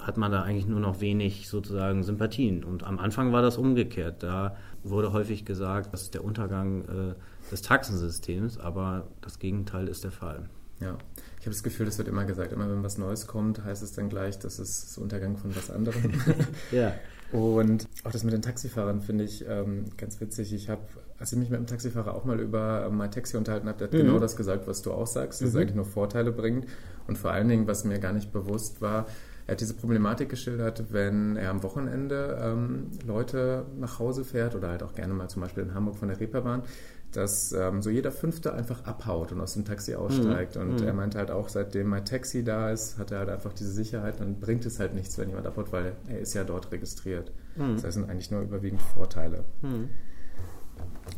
hat 0.00 0.16
man 0.16 0.30
da 0.32 0.42
eigentlich 0.42 0.66
nur 0.66 0.80
noch 0.80 1.00
wenig 1.00 1.48
sozusagen 1.48 2.02
Sympathien. 2.02 2.64
Und 2.64 2.84
am 2.84 2.98
Anfang 2.98 3.32
war 3.32 3.42
das 3.42 3.56
umgekehrt. 3.56 4.22
Da 4.22 4.56
wurde 4.82 5.12
häufig 5.12 5.44
gesagt, 5.44 5.92
das 5.92 6.02
ist 6.02 6.14
der 6.14 6.24
Untergang 6.24 6.82
äh, 6.82 7.14
des 7.50 7.62
Taxensystems, 7.62 8.58
aber 8.58 9.08
das 9.20 9.38
Gegenteil 9.38 9.88
ist 9.88 10.04
der 10.04 10.10
Fall. 10.10 10.48
Ja, 10.80 10.98
ich 11.38 11.46
habe 11.46 11.50
das 11.50 11.62
Gefühl, 11.62 11.86
das 11.86 11.98
wird 11.98 12.08
immer 12.08 12.24
gesagt, 12.24 12.52
immer 12.52 12.68
wenn 12.68 12.82
was 12.82 12.98
Neues 12.98 13.26
kommt, 13.26 13.64
heißt 13.64 13.82
es 13.82 13.92
dann 13.92 14.08
gleich, 14.08 14.38
das 14.38 14.58
ist 14.58 14.84
das 14.84 14.98
Untergang 14.98 15.36
von 15.36 15.54
was 15.54 15.70
anderem. 15.70 16.12
ja. 16.72 16.92
Und 17.32 17.88
auch 18.04 18.12
das 18.12 18.24
mit 18.24 18.32
den 18.32 18.42
Taxifahrern 18.42 19.00
finde 19.00 19.24
ich 19.24 19.44
ähm, 19.48 19.86
ganz 19.96 20.20
witzig. 20.20 20.52
Ich 20.52 20.68
habe, 20.68 20.82
als 21.18 21.32
ich 21.32 21.38
mich 21.38 21.50
mit 21.50 21.58
einem 21.58 21.66
Taxifahrer 21.66 22.14
auch 22.14 22.24
mal 22.24 22.38
über 22.38 22.88
mein 22.90 23.10
Taxi 23.10 23.36
unterhalten 23.36 23.68
habe, 23.68 23.78
der 23.78 23.86
hat 23.88 23.94
mhm. 23.94 24.06
genau 24.06 24.18
das 24.18 24.36
gesagt, 24.36 24.66
was 24.66 24.82
du 24.82 24.92
auch 24.92 25.06
sagst, 25.06 25.40
dass 25.40 25.52
mhm. 25.52 25.56
es 25.56 25.62
eigentlich 25.62 25.74
nur 25.76 25.84
Vorteile 25.84 26.32
bringt. 26.32 26.66
Und 27.06 27.18
vor 27.18 27.30
allen 27.30 27.48
Dingen, 27.48 27.66
was 27.66 27.84
mir 27.84 27.98
gar 27.98 28.12
nicht 28.12 28.32
bewusst 28.32 28.80
war, 28.80 29.06
er 29.46 29.52
hat 29.52 29.60
diese 29.60 29.74
Problematik 29.74 30.28
geschildert, 30.30 30.92
wenn 30.92 31.36
er 31.36 31.50
am 31.50 31.62
Wochenende 31.62 32.38
ähm, 32.40 32.90
Leute 33.06 33.66
nach 33.78 33.98
Hause 33.98 34.24
fährt 34.24 34.54
oder 34.54 34.68
halt 34.68 34.82
auch 34.82 34.94
gerne 34.94 35.12
mal 35.12 35.28
zum 35.28 35.42
Beispiel 35.42 35.64
in 35.64 35.74
Hamburg 35.74 35.96
von 35.96 36.08
der 36.08 36.18
Reeperbahn, 36.18 36.62
dass 37.12 37.52
ähm, 37.52 37.82
so 37.82 37.90
jeder 37.90 38.10
Fünfte 38.10 38.54
einfach 38.54 38.84
abhaut 38.84 39.32
und 39.32 39.40
aus 39.40 39.52
dem 39.54 39.64
Taxi 39.64 39.94
aussteigt. 39.94 40.56
Mhm. 40.56 40.62
Und 40.62 40.80
mhm. 40.80 40.86
er 40.86 40.94
meinte 40.94 41.18
halt 41.18 41.30
auch, 41.30 41.48
seitdem 41.48 41.88
mein 41.88 42.04
Taxi 42.04 42.42
da 42.42 42.70
ist, 42.70 42.98
hat 42.98 43.10
er 43.10 43.18
halt 43.18 43.28
einfach 43.28 43.52
diese 43.52 43.70
Sicherheit. 43.70 44.20
Dann 44.20 44.40
bringt 44.40 44.64
es 44.64 44.80
halt 44.80 44.94
nichts, 44.94 45.18
wenn 45.18 45.28
jemand 45.28 45.46
abhaut, 45.46 45.72
weil 45.72 45.92
er 46.08 46.20
ist 46.20 46.34
ja 46.34 46.44
dort 46.44 46.72
registriert. 46.72 47.32
Mhm. 47.56 47.74
Das 47.74 47.84
heißt, 47.84 47.94
sind 47.94 48.10
eigentlich 48.10 48.30
nur 48.30 48.40
überwiegend 48.40 48.82
Vorteile. 48.82 49.44
Mhm. 49.62 49.90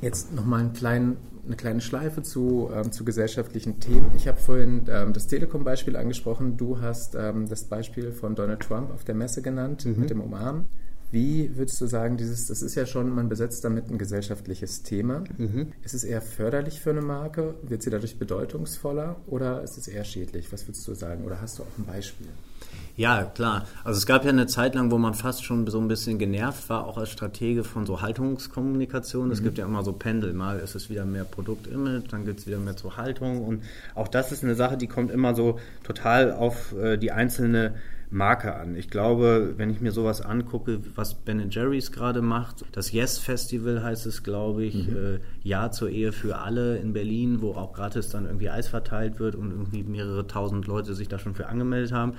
Jetzt 0.00 0.32
nochmal 0.32 0.60
einen 0.60 0.72
kleinen, 0.72 1.16
eine 1.46 1.56
kleine 1.56 1.80
Schleife 1.80 2.22
zu, 2.22 2.70
ähm, 2.74 2.92
zu 2.92 3.04
gesellschaftlichen 3.04 3.80
Themen. 3.80 4.10
Ich 4.16 4.28
habe 4.28 4.38
vorhin 4.38 4.86
ähm, 4.88 5.12
das 5.12 5.26
Telekom-Beispiel 5.26 5.96
angesprochen. 5.96 6.56
Du 6.56 6.80
hast 6.80 7.14
ähm, 7.14 7.48
das 7.48 7.64
Beispiel 7.64 8.12
von 8.12 8.34
Donald 8.34 8.60
Trump 8.60 8.92
auf 8.92 9.04
der 9.04 9.14
Messe 9.14 9.42
genannt 9.42 9.86
mhm. 9.86 10.00
mit 10.00 10.10
dem 10.10 10.20
Umarmen. 10.20 10.66
Wie 11.12 11.56
würdest 11.56 11.80
du 11.80 11.86
sagen, 11.86 12.16
dieses, 12.16 12.46
das 12.46 12.62
ist 12.62 12.74
ja 12.74 12.84
schon, 12.84 13.10
man 13.10 13.28
besetzt 13.28 13.64
damit 13.64 13.88
ein 13.88 13.98
gesellschaftliches 13.98 14.82
Thema. 14.82 15.22
Mhm. 15.38 15.72
Ist 15.82 15.94
es 15.94 16.02
eher 16.02 16.20
förderlich 16.20 16.80
für 16.80 16.90
eine 16.90 17.00
Marke? 17.00 17.54
Wird 17.62 17.82
sie 17.82 17.90
dadurch 17.90 18.18
bedeutungsvoller 18.18 19.16
oder 19.26 19.62
ist 19.62 19.78
es 19.78 19.86
eher 19.86 20.04
schädlich? 20.04 20.52
Was 20.52 20.66
würdest 20.66 20.86
du 20.86 20.94
sagen? 20.94 21.24
Oder 21.24 21.40
hast 21.40 21.58
du 21.58 21.62
auch 21.62 21.78
ein 21.78 21.86
Beispiel? 21.86 22.26
Ja, 22.96 23.24
klar. 23.24 23.66
Also 23.84 23.98
es 23.98 24.06
gab 24.06 24.24
ja 24.24 24.30
eine 24.30 24.46
Zeit 24.46 24.74
lang, 24.74 24.90
wo 24.90 24.96
man 24.96 25.12
fast 25.12 25.44
schon 25.44 25.66
so 25.66 25.78
ein 25.78 25.86
bisschen 25.86 26.18
genervt 26.18 26.70
war, 26.70 26.86
auch 26.86 26.96
als 26.96 27.10
Stratege 27.10 27.62
von 27.62 27.84
so 27.84 28.00
Haltungskommunikation. 28.00 29.30
Es 29.30 29.42
gibt 29.42 29.58
ja 29.58 29.66
immer 29.66 29.84
so 29.84 29.92
Pendel. 29.92 30.32
Mal 30.32 30.60
ist 30.60 30.74
es 30.74 30.88
wieder 30.88 31.04
mehr 31.04 31.24
Produktimage, 31.24 32.04
dann 32.10 32.24
gibt 32.24 32.40
es 32.40 32.46
wieder 32.46 32.58
mehr 32.58 32.76
zur 32.76 32.96
Haltung. 32.96 33.44
Und 33.44 33.62
auch 33.94 34.08
das 34.08 34.32
ist 34.32 34.42
eine 34.42 34.54
Sache, 34.54 34.78
die 34.78 34.86
kommt 34.86 35.10
immer 35.10 35.34
so 35.34 35.58
total 35.84 36.32
auf 36.32 36.74
äh, 36.74 36.96
die 36.96 37.12
einzelne 37.12 37.74
Marke 38.08 38.54
an. 38.54 38.76
Ich 38.76 38.88
glaube, 38.88 39.54
wenn 39.56 39.68
ich 39.68 39.80
mir 39.80 39.92
sowas 39.92 40.22
angucke, 40.22 40.80
was 40.94 41.14
Ben 41.14 41.50
Jerry's 41.50 41.92
gerade 41.92 42.22
macht, 42.22 42.64
das 42.72 42.92
Yes 42.92 43.18
Festival 43.18 43.82
heißt 43.82 44.06
es, 44.06 44.22
glaube 44.22 44.64
ich, 44.64 44.88
äh, 44.88 45.18
Ja 45.42 45.70
zur 45.70 45.90
Ehe 45.90 46.12
für 46.12 46.38
alle 46.38 46.78
in 46.78 46.92
Berlin, 46.92 47.42
wo 47.42 47.52
auch 47.52 47.72
gratis 47.72 48.08
dann 48.08 48.24
irgendwie 48.24 48.48
Eis 48.48 48.68
verteilt 48.68 49.18
wird 49.18 49.34
und 49.34 49.50
irgendwie 49.50 49.82
mehrere 49.82 50.26
tausend 50.26 50.66
Leute 50.66 50.94
sich 50.94 51.08
da 51.08 51.18
schon 51.18 51.34
für 51.34 51.48
angemeldet 51.48 51.92
haben. 51.92 52.14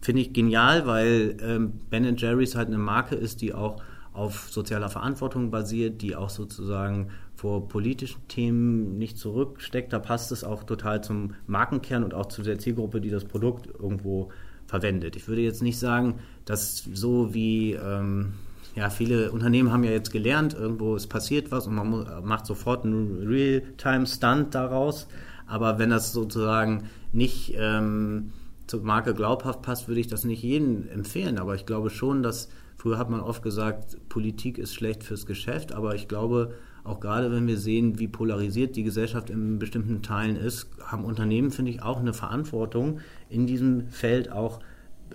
Finde 0.00 0.22
ich 0.22 0.32
genial, 0.32 0.86
weil 0.86 1.36
ähm, 1.40 1.80
Ben 1.90 2.16
Jerry's 2.16 2.54
halt 2.54 2.68
eine 2.68 2.78
Marke 2.78 3.14
ist, 3.14 3.40
die 3.40 3.54
auch 3.54 3.82
auf 4.12 4.48
sozialer 4.50 4.88
Verantwortung 4.88 5.50
basiert, 5.50 6.00
die 6.00 6.16
auch 6.16 6.30
sozusagen 6.30 7.10
vor 7.34 7.68
politischen 7.68 8.26
Themen 8.28 8.98
nicht 8.98 9.18
zurücksteckt. 9.18 9.92
Da 9.92 9.98
passt 9.98 10.32
es 10.32 10.42
auch 10.42 10.64
total 10.64 11.04
zum 11.04 11.34
Markenkern 11.46 12.02
und 12.02 12.14
auch 12.14 12.26
zu 12.26 12.42
der 12.42 12.58
Zielgruppe, 12.58 13.00
die 13.00 13.10
das 13.10 13.24
Produkt 13.24 13.66
irgendwo 13.66 14.30
verwendet. 14.66 15.16
Ich 15.16 15.28
würde 15.28 15.42
jetzt 15.42 15.62
nicht 15.62 15.78
sagen, 15.78 16.20
dass 16.46 16.88
so 16.92 17.34
wie 17.34 17.72
ähm, 17.74 18.32
ja, 18.74 18.90
viele 18.90 19.32
Unternehmen 19.32 19.72
haben 19.72 19.84
ja 19.84 19.90
jetzt 19.90 20.12
gelernt, 20.12 20.54
irgendwo 20.54 20.96
es 20.96 21.06
passiert 21.06 21.50
was 21.50 21.66
und 21.66 21.74
man 21.74 22.24
macht 22.24 22.46
sofort 22.46 22.84
einen 22.84 23.26
Real-Time-Stunt 23.26 24.54
daraus. 24.54 25.08
Aber 25.46 25.78
wenn 25.78 25.90
das 25.90 26.12
sozusagen 26.12 26.90
nicht 27.12 27.54
ähm, 27.56 28.32
zur 28.66 28.82
Marke 28.82 29.14
glaubhaft 29.14 29.62
passt, 29.62 29.88
würde 29.88 30.00
ich 30.00 30.08
das 30.08 30.24
nicht 30.24 30.42
jedem 30.42 30.88
empfehlen. 30.88 31.38
Aber 31.38 31.54
ich 31.54 31.66
glaube 31.66 31.90
schon, 31.90 32.22
dass 32.22 32.48
früher 32.76 32.98
hat 32.98 33.10
man 33.10 33.20
oft 33.20 33.42
gesagt, 33.42 33.96
Politik 34.08 34.58
ist 34.58 34.74
schlecht 34.74 35.04
fürs 35.04 35.26
Geschäft. 35.26 35.72
Aber 35.72 35.94
ich 35.94 36.08
glaube, 36.08 36.54
auch 36.84 37.00
gerade 37.00 37.32
wenn 37.32 37.46
wir 37.46 37.58
sehen, 37.58 37.98
wie 37.98 38.08
polarisiert 38.08 38.76
die 38.76 38.84
Gesellschaft 38.84 39.30
in 39.30 39.58
bestimmten 39.58 40.02
Teilen 40.02 40.36
ist, 40.36 40.68
haben 40.84 41.04
Unternehmen, 41.04 41.50
finde 41.50 41.72
ich, 41.72 41.82
auch 41.82 42.00
eine 42.00 42.12
Verantwortung, 42.12 43.00
in 43.28 43.46
diesem 43.46 43.88
Feld 43.88 44.30
auch 44.30 44.60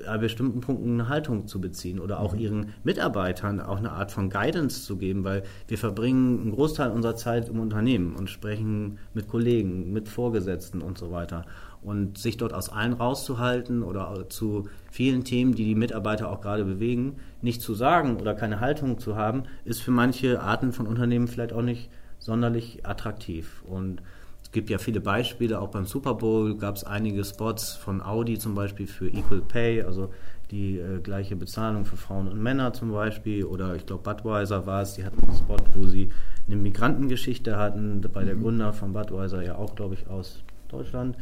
an 0.05 0.21
bestimmten 0.21 0.61
Punkten 0.61 0.93
eine 0.93 1.09
Haltung 1.09 1.47
zu 1.47 1.59
beziehen 1.59 1.99
oder 1.99 2.19
auch 2.19 2.33
ihren 2.33 2.73
Mitarbeitern 2.83 3.59
auch 3.59 3.77
eine 3.77 3.91
Art 3.91 4.11
von 4.11 4.29
Guidance 4.29 4.83
zu 4.83 4.97
geben, 4.97 5.23
weil 5.23 5.43
wir 5.67 5.77
verbringen 5.77 6.41
einen 6.41 6.51
Großteil 6.51 6.91
unserer 6.91 7.15
Zeit 7.15 7.49
im 7.49 7.59
Unternehmen 7.59 8.15
und 8.15 8.29
sprechen 8.29 8.99
mit 9.13 9.27
Kollegen, 9.27 9.91
mit 9.91 10.07
Vorgesetzten 10.07 10.81
und 10.81 10.97
so 10.97 11.11
weiter. 11.11 11.45
Und 11.81 12.19
sich 12.19 12.37
dort 12.37 12.53
aus 12.53 12.69
allen 12.69 12.93
rauszuhalten 12.93 13.81
oder 13.81 14.29
zu 14.29 14.69
vielen 14.91 15.23
Themen, 15.23 15.55
die 15.55 15.65
die 15.65 15.73
Mitarbeiter 15.73 16.29
auch 16.29 16.41
gerade 16.41 16.63
bewegen, 16.63 17.15
nicht 17.41 17.61
zu 17.61 17.73
sagen 17.73 18.17
oder 18.17 18.35
keine 18.35 18.59
Haltung 18.59 18.99
zu 18.99 19.15
haben, 19.15 19.43
ist 19.65 19.81
für 19.81 19.89
manche 19.89 20.41
Arten 20.41 20.73
von 20.73 20.85
Unternehmen 20.85 21.27
vielleicht 21.27 21.53
auch 21.53 21.63
nicht 21.63 21.89
sonderlich 22.19 22.85
attraktiv. 22.85 23.63
Und 23.65 24.03
es 24.43 24.51
gibt 24.51 24.69
ja 24.69 24.77
viele 24.77 25.01
Beispiele, 25.01 25.59
auch 25.59 25.69
beim 25.69 25.85
Super 25.85 26.13
Bowl 26.13 26.57
gab 26.57 26.75
es 26.75 26.83
einige 26.83 27.23
Spots 27.23 27.73
von 27.73 28.01
Audi 28.01 28.37
zum 28.37 28.53
Beispiel 28.53 28.85
für 28.85 29.07
Equal 29.07 29.41
Pay, 29.41 29.83
also 29.83 30.11
die 30.51 30.77
äh, 30.77 30.99
gleiche 30.99 31.35
Bezahlung 31.35 31.85
für 31.85 31.97
Frauen 31.97 32.27
und 32.27 32.41
Männer 32.41 32.73
zum 32.73 32.91
Beispiel. 32.91 33.45
Oder 33.45 33.75
ich 33.75 33.85
glaube 33.85 34.03
Budweiser 34.03 34.65
war 34.65 34.81
es, 34.81 34.93
die 34.93 35.05
hatten 35.05 35.23
einen 35.23 35.35
Spot, 35.35 35.57
wo 35.73 35.87
sie 35.87 36.11
eine 36.47 36.57
Migrantengeschichte 36.57 37.57
hatten, 37.57 38.01
bei 38.13 38.23
der 38.23 38.35
Gründer 38.35 38.73
von 38.73 38.93
Budweiser 38.93 39.41
ja 39.41 39.55
auch, 39.55 39.75
glaube 39.75 39.95
ich, 39.95 40.07
aus 40.07 40.43
Deutschland 40.67 41.15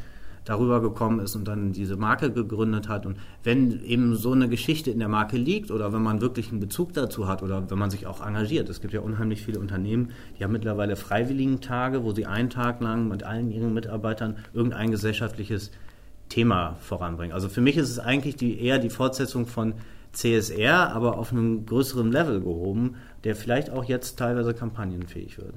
darüber 0.49 0.81
gekommen 0.81 1.19
ist 1.19 1.35
und 1.35 1.47
dann 1.47 1.73
diese 1.73 1.95
Marke 1.95 2.31
gegründet 2.31 2.89
hat. 2.89 3.05
Und 3.05 3.17
wenn 3.43 3.83
eben 3.83 4.15
so 4.15 4.31
eine 4.31 4.49
Geschichte 4.49 4.89
in 4.89 4.97
der 4.97 5.07
Marke 5.07 5.37
liegt 5.37 5.69
oder 5.69 5.93
wenn 5.93 6.01
man 6.01 6.21
wirklich 6.21 6.49
einen 6.49 6.59
Bezug 6.59 6.91
dazu 6.93 7.27
hat 7.27 7.43
oder 7.43 7.69
wenn 7.69 7.77
man 7.77 7.91
sich 7.91 8.07
auch 8.07 8.25
engagiert, 8.25 8.67
es 8.67 8.81
gibt 8.81 8.91
ja 8.91 9.01
unheimlich 9.01 9.43
viele 9.43 9.59
Unternehmen, 9.59 10.09
die 10.39 10.43
haben 10.43 10.51
mittlerweile 10.51 10.95
Freiwilligentage, 10.95 12.03
wo 12.03 12.13
sie 12.13 12.25
einen 12.25 12.49
Tag 12.49 12.81
lang 12.81 13.07
mit 13.07 13.21
allen 13.21 13.51
ihren 13.51 13.75
Mitarbeitern 13.75 14.37
irgendein 14.51 14.89
gesellschaftliches 14.89 15.69
Thema 16.29 16.77
voranbringen. 16.79 17.31
Also 17.31 17.47
für 17.47 17.61
mich 17.61 17.77
ist 17.77 17.91
es 17.91 17.99
eigentlich 17.99 18.35
die, 18.35 18.59
eher 18.59 18.79
die 18.79 18.89
Fortsetzung 18.89 19.45
von 19.45 19.75
CSR, 20.13 20.91
aber 20.95 21.19
auf 21.19 21.31
einem 21.31 21.67
größeren 21.67 22.11
Level 22.11 22.39
gehoben, 22.39 22.95
der 23.23 23.35
vielleicht 23.35 23.69
auch 23.69 23.83
jetzt 23.83 24.17
teilweise 24.17 24.55
kampagnenfähig 24.55 25.37
wird. 25.37 25.53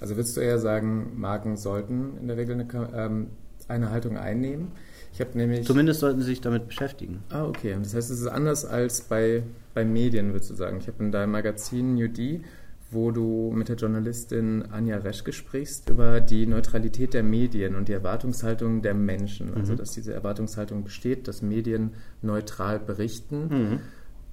Also 0.00 0.16
würdest 0.16 0.36
du 0.36 0.42
eher 0.42 0.58
sagen, 0.58 1.18
Marken 1.18 1.56
sollten 1.56 2.18
in 2.18 2.28
der 2.28 2.36
Regel 2.36 2.60
eine, 2.60 2.68
ähm, 2.94 3.28
eine 3.68 3.90
Haltung 3.90 4.16
einnehmen? 4.16 4.72
Ich 5.12 5.20
habe 5.20 5.36
nämlich. 5.36 5.66
Zumindest 5.66 6.00
sollten 6.00 6.20
sie 6.20 6.26
sich 6.26 6.40
damit 6.40 6.66
beschäftigen. 6.66 7.22
Ah, 7.30 7.44
okay. 7.44 7.76
Das 7.80 7.94
heißt, 7.94 8.10
es 8.10 8.20
ist 8.20 8.26
anders 8.26 8.64
als 8.64 9.02
bei, 9.02 9.42
bei 9.72 9.84
Medien, 9.84 10.32
würdest 10.32 10.50
du 10.50 10.54
sagen. 10.54 10.78
Ich 10.78 10.88
habe 10.88 11.02
in 11.04 11.12
deinem 11.12 11.30
Magazin 11.30 11.94
New 11.94 12.08
D, 12.08 12.42
wo 12.90 13.10
du 13.10 13.52
mit 13.54 13.68
der 13.68 13.76
Journalistin 13.76 14.64
Anja 14.70 14.98
Reschke 14.98 15.32
sprichst, 15.32 15.88
über 15.90 16.20
die 16.20 16.46
Neutralität 16.46 17.14
der 17.14 17.22
Medien 17.22 17.76
und 17.76 17.88
die 17.88 17.92
Erwartungshaltung 17.92 18.82
der 18.82 18.94
Menschen. 18.94 19.54
Also, 19.54 19.74
dass 19.74 19.92
diese 19.92 20.12
Erwartungshaltung 20.12 20.84
besteht, 20.84 21.28
dass 21.28 21.42
Medien 21.42 21.92
neutral 22.22 22.78
berichten. 22.80 23.80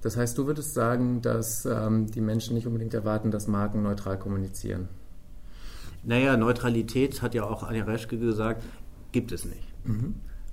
Das 0.02 0.16
heißt, 0.16 0.36
du 0.36 0.46
würdest 0.46 0.74
sagen, 0.74 1.22
dass 1.22 1.64
ähm, 1.64 2.10
die 2.10 2.20
Menschen 2.20 2.54
nicht 2.54 2.66
unbedingt 2.66 2.92
erwarten, 2.92 3.30
dass 3.30 3.46
Marken 3.46 3.82
neutral 3.82 4.18
kommunizieren. 4.18 4.88
Naja, 6.04 6.36
Neutralität 6.36 7.22
hat 7.22 7.34
ja 7.34 7.44
auch 7.44 7.62
Anja 7.62 7.84
Reschke 7.84 8.18
gesagt, 8.18 8.64
gibt 9.12 9.32
es 9.32 9.44
nicht. 9.44 9.62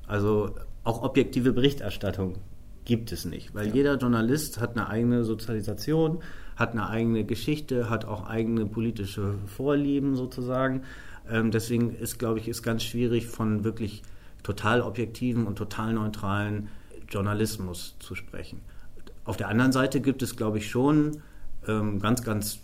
Also 0.08 0.56
auch 0.84 1.04
objektive 1.04 1.54
Berichterstattung 1.54 2.36
gibt 2.86 3.12
es 3.12 3.26
nicht, 3.26 3.54
weil 3.54 3.68
jeder 3.68 3.98
Journalist 3.98 4.60
hat 4.60 4.76
eine 4.76 4.90
eigene 4.90 5.24
Sozialisation, 5.24 6.24
hat 6.56 6.72
eine 6.72 6.90
eigene 6.90 7.24
Geschichte, 7.24 7.90
hat 7.90 8.06
auch 8.06 8.28
eigene 8.28 8.66
politische 8.66 9.36
Vorlieben 9.46 10.16
sozusagen. 10.16 10.84
Ähm, 11.30 11.52
deswegen 11.52 11.94
ist, 11.94 12.18
glaube 12.18 12.40
ich, 12.40 12.48
ist 12.48 12.64
ganz 12.64 12.84
schwierig 12.84 13.28
von 13.28 13.64
wirklich 13.64 14.02
total 14.44 14.82
objektiven 14.82 15.46
und 15.46 15.58
total 15.58 15.94
neutralen 15.94 16.70
Journalismus 17.10 17.96
zu 18.00 18.16
sprechen. 18.16 18.62
Auf 19.26 19.38
der 19.38 19.50
anderen 19.50 19.72
Seite 19.72 20.02
gibt 20.02 20.24
es, 20.24 20.36
glaube 20.36 20.58
ich, 20.58 20.70
schon 20.70 21.22
ähm, 21.68 22.00
ganz, 22.00 22.24
ganz 22.24 22.60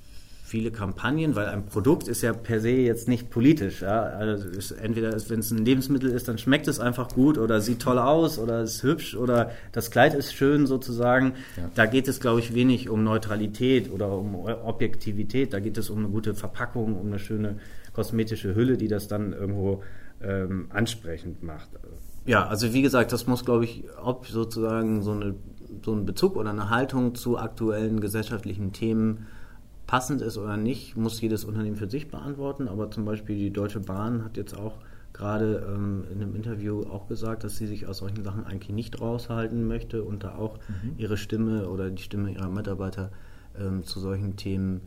viele 0.45 0.69
Kampagnen, 0.69 1.35
weil 1.35 1.47
ein 1.47 1.65
Produkt 1.65 2.07
ist 2.07 2.21
ja 2.21 2.31
per 2.31 2.59
se 2.59 2.69
jetzt 2.69 3.07
nicht 3.07 3.31
politisch. 3.31 3.81
Ja? 3.81 4.03
Also 4.03 4.47
es 4.47 4.69
ist, 4.69 4.71
entweder 4.73 5.11
ist, 5.11 5.31
wenn 5.31 5.39
es 5.39 5.49
ein 5.49 5.65
Lebensmittel 5.65 6.11
ist, 6.11 6.27
dann 6.27 6.37
schmeckt 6.37 6.67
es 6.67 6.79
einfach 6.79 7.09
gut 7.09 7.39
oder 7.39 7.61
sieht 7.61 7.81
toll 7.81 7.97
aus 7.97 8.37
oder 8.37 8.61
ist 8.61 8.83
hübsch 8.83 9.15
oder 9.15 9.49
das 9.71 9.89
Kleid 9.89 10.13
ist 10.13 10.35
schön 10.35 10.67
sozusagen. 10.67 11.33
Ja. 11.57 11.71
Da 11.73 11.87
geht 11.87 12.07
es, 12.07 12.19
glaube 12.19 12.41
ich, 12.41 12.53
wenig 12.53 12.89
um 12.89 13.03
Neutralität 13.03 13.91
oder 13.91 14.15
um 14.15 14.35
Objektivität. 14.35 15.51
Da 15.51 15.59
geht 15.59 15.79
es 15.79 15.89
um 15.89 15.97
eine 15.97 16.09
gute 16.09 16.35
Verpackung, 16.35 16.95
um 16.95 17.07
eine 17.07 17.17
schöne 17.17 17.57
kosmetische 17.93 18.53
Hülle, 18.53 18.77
die 18.77 18.87
das 18.87 19.07
dann 19.07 19.33
irgendwo 19.33 19.81
ähm, 20.21 20.67
ansprechend 20.69 21.41
macht. 21.41 21.69
Ja, 22.27 22.45
also 22.45 22.71
wie 22.71 22.83
gesagt, 22.83 23.11
das 23.11 23.25
muss, 23.25 23.45
glaube 23.45 23.65
ich, 23.65 23.85
ob 23.99 24.27
sozusagen 24.27 25.01
so, 25.01 25.11
eine, 25.11 25.33
so 25.83 25.91
ein 25.91 26.05
Bezug 26.05 26.35
oder 26.35 26.51
eine 26.51 26.69
Haltung 26.69 27.15
zu 27.15 27.39
aktuellen 27.39 27.99
gesellschaftlichen 27.99 28.73
Themen 28.73 29.25
passend 29.87 30.21
ist 30.21 30.37
oder 30.37 30.57
nicht, 30.57 30.95
muss 30.95 31.21
jedes 31.21 31.45
Unternehmen 31.45 31.75
für 31.75 31.89
sich 31.89 32.09
beantworten. 32.09 32.67
Aber 32.67 32.91
zum 32.91 33.05
Beispiel 33.05 33.37
die 33.37 33.51
Deutsche 33.51 33.79
Bahn 33.79 34.23
hat 34.23 34.37
jetzt 34.37 34.57
auch 34.57 34.77
gerade 35.13 35.65
ähm, 35.73 36.03
in 36.11 36.21
einem 36.21 36.35
Interview 36.35 36.83
auch 36.83 37.07
gesagt, 37.07 37.43
dass 37.43 37.55
sie 37.55 37.67
sich 37.67 37.87
aus 37.87 37.99
solchen 37.99 38.23
Sachen 38.23 38.45
eigentlich 38.45 38.75
nicht 38.75 38.99
raushalten 38.99 39.65
möchte 39.65 40.03
und 40.03 40.23
da 40.23 40.35
auch 40.35 40.59
ihre 40.97 41.17
Stimme 41.17 41.69
oder 41.69 41.89
die 41.89 42.03
Stimme 42.03 42.31
ihrer 42.31 42.49
Mitarbeiter 42.49 43.11
ähm, 43.57 43.83
zu 43.83 43.99
solchen 43.99 44.35
Themen 44.35 44.81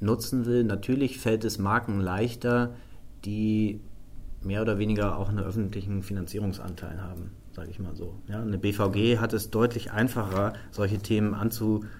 nutzen 0.00 0.46
will. 0.46 0.62
Natürlich 0.62 1.18
fällt 1.18 1.44
es 1.44 1.58
Marken 1.58 2.00
leichter, 2.00 2.74
die 3.24 3.80
mehr 4.42 4.62
oder 4.62 4.78
weniger 4.78 5.18
auch 5.18 5.28
einen 5.28 5.40
öffentlichen 5.40 6.02
Finanzierungsanteil 6.02 7.02
haben, 7.02 7.32
sage 7.52 7.70
ich 7.70 7.80
mal 7.80 7.96
so. 7.96 8.14
Ja, 8.28 8.40
eine 8.40 8.58
BVG 8.58 9.18
hat 9.18 9.32
es 9.32 9.50
deutlich 9.50 9.90
einfacher, 9.90 10.52
solche 10.70 10.98
Themen 10.98 11.34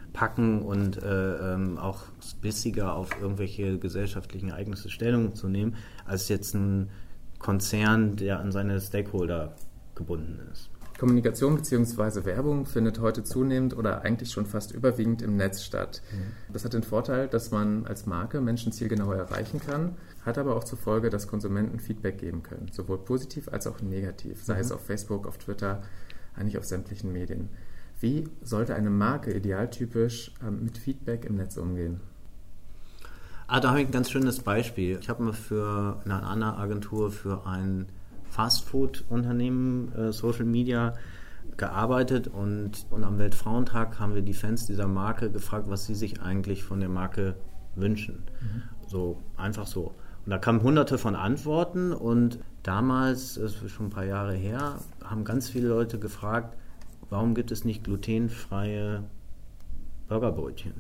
anzupacken 0.09 0.63
und 0.63 1.03
äh, 1.03 1.55
ähm, 1.55 1.79
auch 1.79 2.05
bissiger 2.41 2.95
auf 2.95 3.11
irgendwelche 3.21 3.79
gesellschaftlichen 3.79 4.51
Ereignisse 4.51 4.91
Stellung 4.91 5.35
zu 5.35 5.49
nehmen, 5.49 5.77
als 6.07 6.29
jetzt 6.29 6.55
ein 6.55 6.91
Konzern, 7.39 8.17
der 8.17 8.41
an 8.41 8.51
seine 8.53 8.81
Stakeholder 8.81 9.55
gebunden 9.95 10.41
ist. 10.53 10.71
Kommunikation 10.99 11.55
bzw. 11.55 12.25
Werbung 12.25 12.67
findet 12.67 12.99
heute 12.99 13.23
zunehmend 13.23 13.77
oder 13.77 14.03
eigentlich 14.03 14.33
schon 14.33 14.47
fast 14.47 14.73
überwiegend 14.73 15.23
im 15.23 15.37
Netz 15.37 15.63
statt. 15.63 16.03
Das 16.53 16.65
hat 16.65 16.73
den 16.73 16.83
Vorteil, 16.83 17.29
dass 17.29 17.53
man 17.53 17.87
als 17.87 18.07
Marke 18.07 18.41
Menschen 18.41 18.73
zielgenauer 18.73 19.15
erreichen 19.15 19.61
kann, 19.61 19.95
hat 20.27 20.39
aber 20.39 20.57
auch 20.57 20.65
zur 20.65 20.77
Folge, 20.77 21.09
dass 21.09 21.29
Konsumenten 21.29 21.79
Feedback 21.79 22.19
geben 22.19 22.43
können, 22.43 22.67
sowohl 22.73 22.99
positiv 22.99 23.49
als 23.49 23.69
auch 23.69 23.81
negativ, 23.81 24.43
sei 24.43 24.59
es 24.59 24.73
auf 24.73 24.85
Facebook, 24.85 25.29
auf 25.29 25.39
Twitter, 25.39 25.83
eigentlich 26.35 26.59
auf 26.59 26.65
sämtlichen 26.65 27.13
Medien. 27.13 27.49
Wie 28.01 28.29
sollte 28.43 28.75
eine 28.75 28.91
Marke 28.91 29.33
idealtypisch 29.33 30.33
ähm, 30.47 30.65
mit 30.65 30.79
Feedback 30.79 31.25
im 31.25 31.37
Netz 31.37 31.57
umgehen? 31.57 32.01
Ah, 33.49 33.61
da 33.61 33.71
habe 33.71 33.81
ich 33.81 33.89
ein 33.89 33.93
ganz 33.93 34.11
schönes 34.11 34.41
Beispiel. 34.41 34.99
Ich 35.01 35.09
habe 35.09 35.23
mal 35.23 35.33
für 35.33 36.01
eine 36.05 36.23
andere 36.23 36.59
Agentur 36.59 37.11
für 37.11 37.47
ein 37.47 37.87
Fastfood-Unternehmen 38.31 39.93
äh, 39.95 40.13
Social 40.13 40.45
Media 40.45 40.95
gearbeitet 41.57 42.29
und, 42.29 42.87
und 42.91 43.05
am 43.05 43.19
Weltfrauentag 43.19 43.99
haben 43.99 44.15
wir 44.15 44.23
die 44.23 44.35
Fans 44.35 44.67
dieser 44.67 44.87
Marke 44.87 45.31
gefragt, 45.31 45.69
was 45.69 45.87
sie 45.87 45.95
sich 45.95 46.21
eigentlich 46.21 46.63
von 46.63 46.79
der 46.79 46.89
Marke 46.89 47.35
wünschen. 47.75 48.23
Mhm. 48.41 48.63
So 48.87 49.19
einfach 49.37 49.67
so. 49.67 49.95
Und 50.25 50.31
da 50.31 50.39
kamen 50.39 50.63
hunderte 50.63 50.99
von 50.99 51.17
Antworten 51.17 51.93
und 51.93 52.39
damals, 52.63 53.35
das 53.35 53.63
ist 53.63 53.71
schon 53.71 53.87
ein 53.87 53.91
paar 53.91 54.05
Jahre 54.05 54.35
her, 54.35 54.79
haben 55.03 55.25
ganz 55.25 55.49
viele 55.49 55.69
Leute 55.69 55.99
gefragt, 55.99 56.57
warum 57.11 57.35
gibt 57.35 57.51
es 57.51 57.65
nicht 57.65 57.85
glutenfreie 57.85 59.05
Burgerbrötchen? 60.09 60.75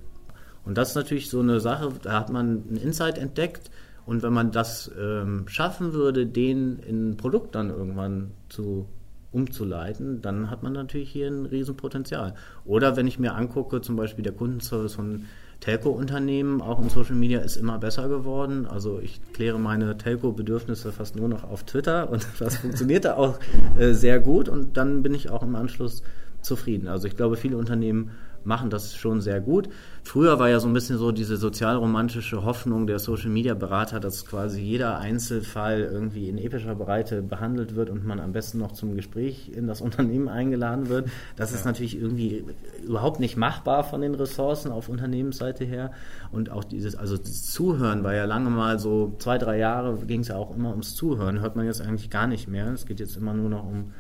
Und 0.64 0.76
das 0.76 0.90
ist 0.90 0.94
natürlich 0.96 1.30
so 1.30 1.40
eine 1.40 1.60
Sache, 1.60 1.92
da 2.02 2.20
hat 2.20 2.30
man 2.30 2.64
einen 2.68 2.76
Insight 2.76 3.18
entdeckt 3.18 3.70
und 4.04 4.22
wenn 4.22 4.32
man 4.32 4.52
das 4.52 4.90
ähm, 4.98 5.46
schaffen 5.48 5.92
würde, 5.92 6.26
den 6.26 6.78
in 6.78 7.10
ein 7.10 7.16
Produkt 7.16 7.54
dann 7.54 7.70
irgendwann 7.70 8.32
zu 8.48 8.86
umzuleiten, 9.32 10.22
dann 10.22 10.50
hat 10.50 10.62
man 10.62 10.72
natürlich 10.72 11.10
hier 11.10 11.28
ein 11.28 11.46
Riesenpotenzial. 11.46 12.34
Oder 12.64 12.96
wenn 12.96 13.06
ich 13.06 13.18
mir 13.18 13.34
angucke, 13.34 13.80
zum 13.80 13.96
Beispiel 13.96 14.24
der 14.24 14.32
Kundenservice 14.32 14.94
von 14.94 15.26
Telco-Unternehmen, 15.60 16.62
auch 16.62 16.80
im 16.80 16.88
Social 16.88 17.16
Media, 17.16 17.40
ist 17.40 17.56
immer 17.56 17.78
besser 17.78 18.08
geworden. 18.08 18.66
Also 18.66 19.00
ich 19.00 19.20
kläre 19.32 19.58
meine 19.58 19.96
Telco-Bedürfnisse 19.96 20.92
fast 20.92 21.16
nur 21.16 21.28
noch 21.28 21.44
auf 21.44 21.64
Twitter 21.64 22.10
und 22.10 22.26
das 22.38 22.58
funktioniert 22.58 23.04
da 23.04 23.14
auch 23.14 23.38
äh, 23.78 23.92
sehr 23.92 24.20
gut 24.20 24.48
und 24.48 24.76
dann 24.76 25.02
bin 25.02 25.14
ich 25.14 25.30
auch 25.30 25.42
im 25.42 25.56
Anschluss 25.56 26.02
zufrieden. 26.42 26.88
Also 26.88 27.08
ich 27.08 27.16
glaube, 27.16 27.36
viele 27.36 27.56
Unternehmen 27.56 28.12
machen 28.44 28.70
das 28.70 28.94
schon 28.94 29.20
sehr 29.20 29.40
gut. 29.40 29.68
Früher 30.02 30.38
war 30.38 30.48
ja 30.48 30.58
so 30.58 30.68
ein 30.68 30.72
bisschen 30.72 30.96
so 30.96 31.12
diese 31.12 31.36
sozialromantische 31.36 32.44
Hoffnung 32.44 32.86
der 32.86 32.98
Social 32.98 33.28
Media 33.28 33.54
Berater, 33.54 34.00
dass 34.00 34.24
quasi 34.24 34.60
jeder 34.60 34.98
Einzelfall 34.98 35.80
irgendwie 35.80 36.28
in 36.28 36.38
epischer 36.38 36.74
Breite 36.74 37.20
behandelt 37.20 37.74
wird 37.74 37.90
und 37.90 38.06
man 38.06 38.18
am 38.20 38.32
besten 38.32 38.58
noch 38.58 38.72
zum 38.72 38.94
Gespräch 38.94 39.50
in 39.54 39.66
das 39.66 39.80
Unternehmen 39.88 40.28
eingeladen 40.28 40.88
wird. 40.88 41.10
Das 41.36 41.50
ja. 41.50 41.58
ist 41.58 41.66
natürlich 41.66 42.00
irgendwie 42.00 42.44
überhaupt 42.86 43.20
nicht 43.20 43.36
machbar 43.36 43.84
von 43.84 44.00
den 44.00 44.14
Ressourcen 44.14 44.72
auf 44.72 44.88
Unternehmensseite 44.88 45.64
her. 45.64 45.92
Und 46.32 46.50
auch 46.50 46.64
dieses, 46.64 46.96
also 46.96 47.16
das 47.16 47.44
Zuhören 47.44 48.02
war 48.04 48.14
ja 48.14 48.24
lange 48.24 48.50
mal 48.50 48.78
so, 48.78 49.14
zwei, 49.18 49.38
drei 49.38 49.58
Jahre 49.58 49.98
ging 50.06 50.20
es 50.20 50.28
ja 50.28 50.36
auch 50.36 50.54
immer 50.54 50.70
ums 50.70 50.94
Zuhören, 50.94 51.40
hört 51.40 51.56
man 51.56 51.66
jetzt 51.66 51.82
eigentlich 51.82 52.08
gar 52.08 52.26
nicht 52.26 52.48
mehr. 52.48 52.68
Es 52.72 52.86
geht 52.86 53.00
jetzt 53.00 53.16
immer 53.16 53.34
nur 53.34 53.50
noch 53.50 53.64
um 53.64 53.92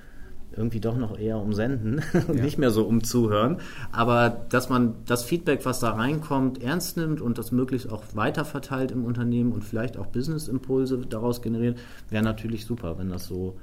irgendwie 0.56 0.80
doch 0.80 0.96
noch 0.96 1.18
eher 1.18 1.38
um 1.38 1.52
Senden 1.52 2.02
und 2.28 2.36
ja. 2.36 2.44
nicht 2.44 2.58
mehr 2.58 2.70
so 2.70 2.84
um 2.84 3.04
Zuhören. 3.04 3.58
Aber 3.92 4.30
dass 4.48 4.68
man 4.68 4.96
das 5.06 5.24
Feedback, 5.24 5.64
was 5.64 5.80
da 5.80 5.90
reinkommt, 5.90 6.62
ernst 6.62 6.96
nimmt 6.96 7.20
und 7.20 7.38
das 7.38 7.52
möglichst 7.52 7.90
auch 7.90 8.04
weiterverteilt 8.14 8.90
im 8.90 9.04
Unternehmen 9.04 9.52
und 9.52 9.64
vielleicht 9.64 9.96
auch 9.96 10.06
Business-Impulse 10.06 10.98
daraus 11.08 11.42
generiert, 11.42 11.78
wäre 12.10 12.24
natürlich 12.24 12.66
super, 12.66 12.98
wenn 12.98 13.08
das 13.08 13.26
so 13.26 13.58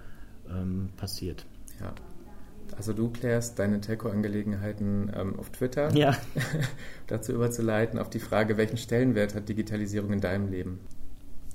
ähm, 0.49 0.89
passiert. 0.97 1.45
Ja. 1.81 1.93
Also 2.77 2.93
du 2.93 3.09
klärst 3.09 3.59
deine 3.59 3.79
Telco-Angelegenheiten 3.79 5.11
ähm, 5.15 5.39
auf 5.39 5.49
Twitter. 5.49 5.95
Ja. 5.95 6.15
dazu 7.07 7.31
überzuleiten 7.31 7.99
auf 7.99 8.09
die 8.09 8.19
Frage, 8.19 8.57
welchen 8.57 8.77
Stellenwert 8.77 9.35
hat 9.35 9.47
Digitalisierung 9.47 10.11
in 10.11 10.21
deinem 10.21 10.49
Leben? 10.49 10.79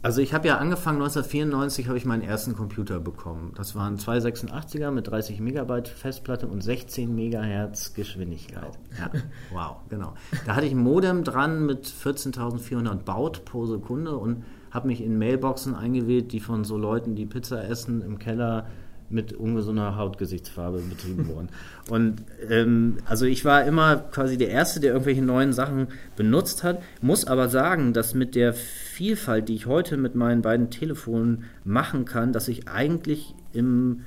Also 0.02 0.22
ich 0.22 0.32
habe 0.32 0.48
ja 0.48 0.56
angefangen, 0.56 1.02
1994 1.02 1.88
habe 1.88 1.98
ich 1.98 2.06
meinen 2.06 2.22
ersten 2.22 2.56
Computer 2.56 3.00
bekommen. 3.00 3.52
Das 3.54 3.74
waren 3.74 3.98
zwei 3.98 4.16
86er 4.16 4.90
mit 4.90 5.08
30 5.08 5.40
Megabyte 5.40 5.88
Festplatte 5.88 6.46
und 6.46 6.62
16 6.62 7.14
Megahertz 7.14 7.92
Geschwindigkeit. 7.92 8.78
Ja, 8.98 9.10
wow, 9.52 9.76
genau. 9.90 10.14
Da 10.46 10.56
hatte 10.56 10.66
ich 10.66 10.72
ein 10.72 10.78
Modem 10.78 11.22
dran 11.22 11.66
mit 11.66 11.86
14.400 11.86 12.94
Baut 13.04 13.44
pro 13.44 13.66
Sekunde 13.66 14.16
und 14.16 14.44
habe 14.70 14.86
mich 14.86 15.02
in 15.02 15.18
Mailboxen 15.18 15.74
eingewählt, 15.74 16.32
die 16.32 16.40
von 16.40 16.64
so 16.64 16.78
Leuten, 16.78 17.14
die 17.14 17.26
Pizza 17.26 17.62
essen, 17.62 18.00
im 18.00 18.18
Keller 18.18 18.68
mit 19.10 19.32
ungesunder 19.32 19.96
Hautgesichtsfarbe 19.96 20.78
betrieben 20.78 21.28
worden. 21.28 21.48
Und 21.88 22.22
ähm, 22.48 22.98
also 23.06 23.26
ich 23.26 23.44
war 23.44 23.64
immer 23.64 23.96
quasi 23.96 24.38
der 24.38 24.50
Erste, 24.50 24.80
der 24.80 24.92
irgendwelche 24.92 25.22
neuen 25.22 25.52
Sachen 25.52 25.88
benutzt 26.16 26.62
hat, 26.62 26.80
muss 27.02 27.26
aber 27.26 27.48
sagen, 27.48 27.92
dass 27.92 28.14
mit 28.14 28.34
der 28.34 28.54
Vielfalt, 28.54 29.48
die 29.48 29.54
ich 29.56 29.66
heute 29.66 29.96
mit 29.96 30.14
meinen 30.14 30.42
beiden 30.42 30.70
Telefonen 30.70 31.44
machen 31.64 32.04
kann, 32.04 32.32
dass 32.32 32.48
ich 32.48 32.68
eigentlich 32.68 33.34
im 33.52 34.02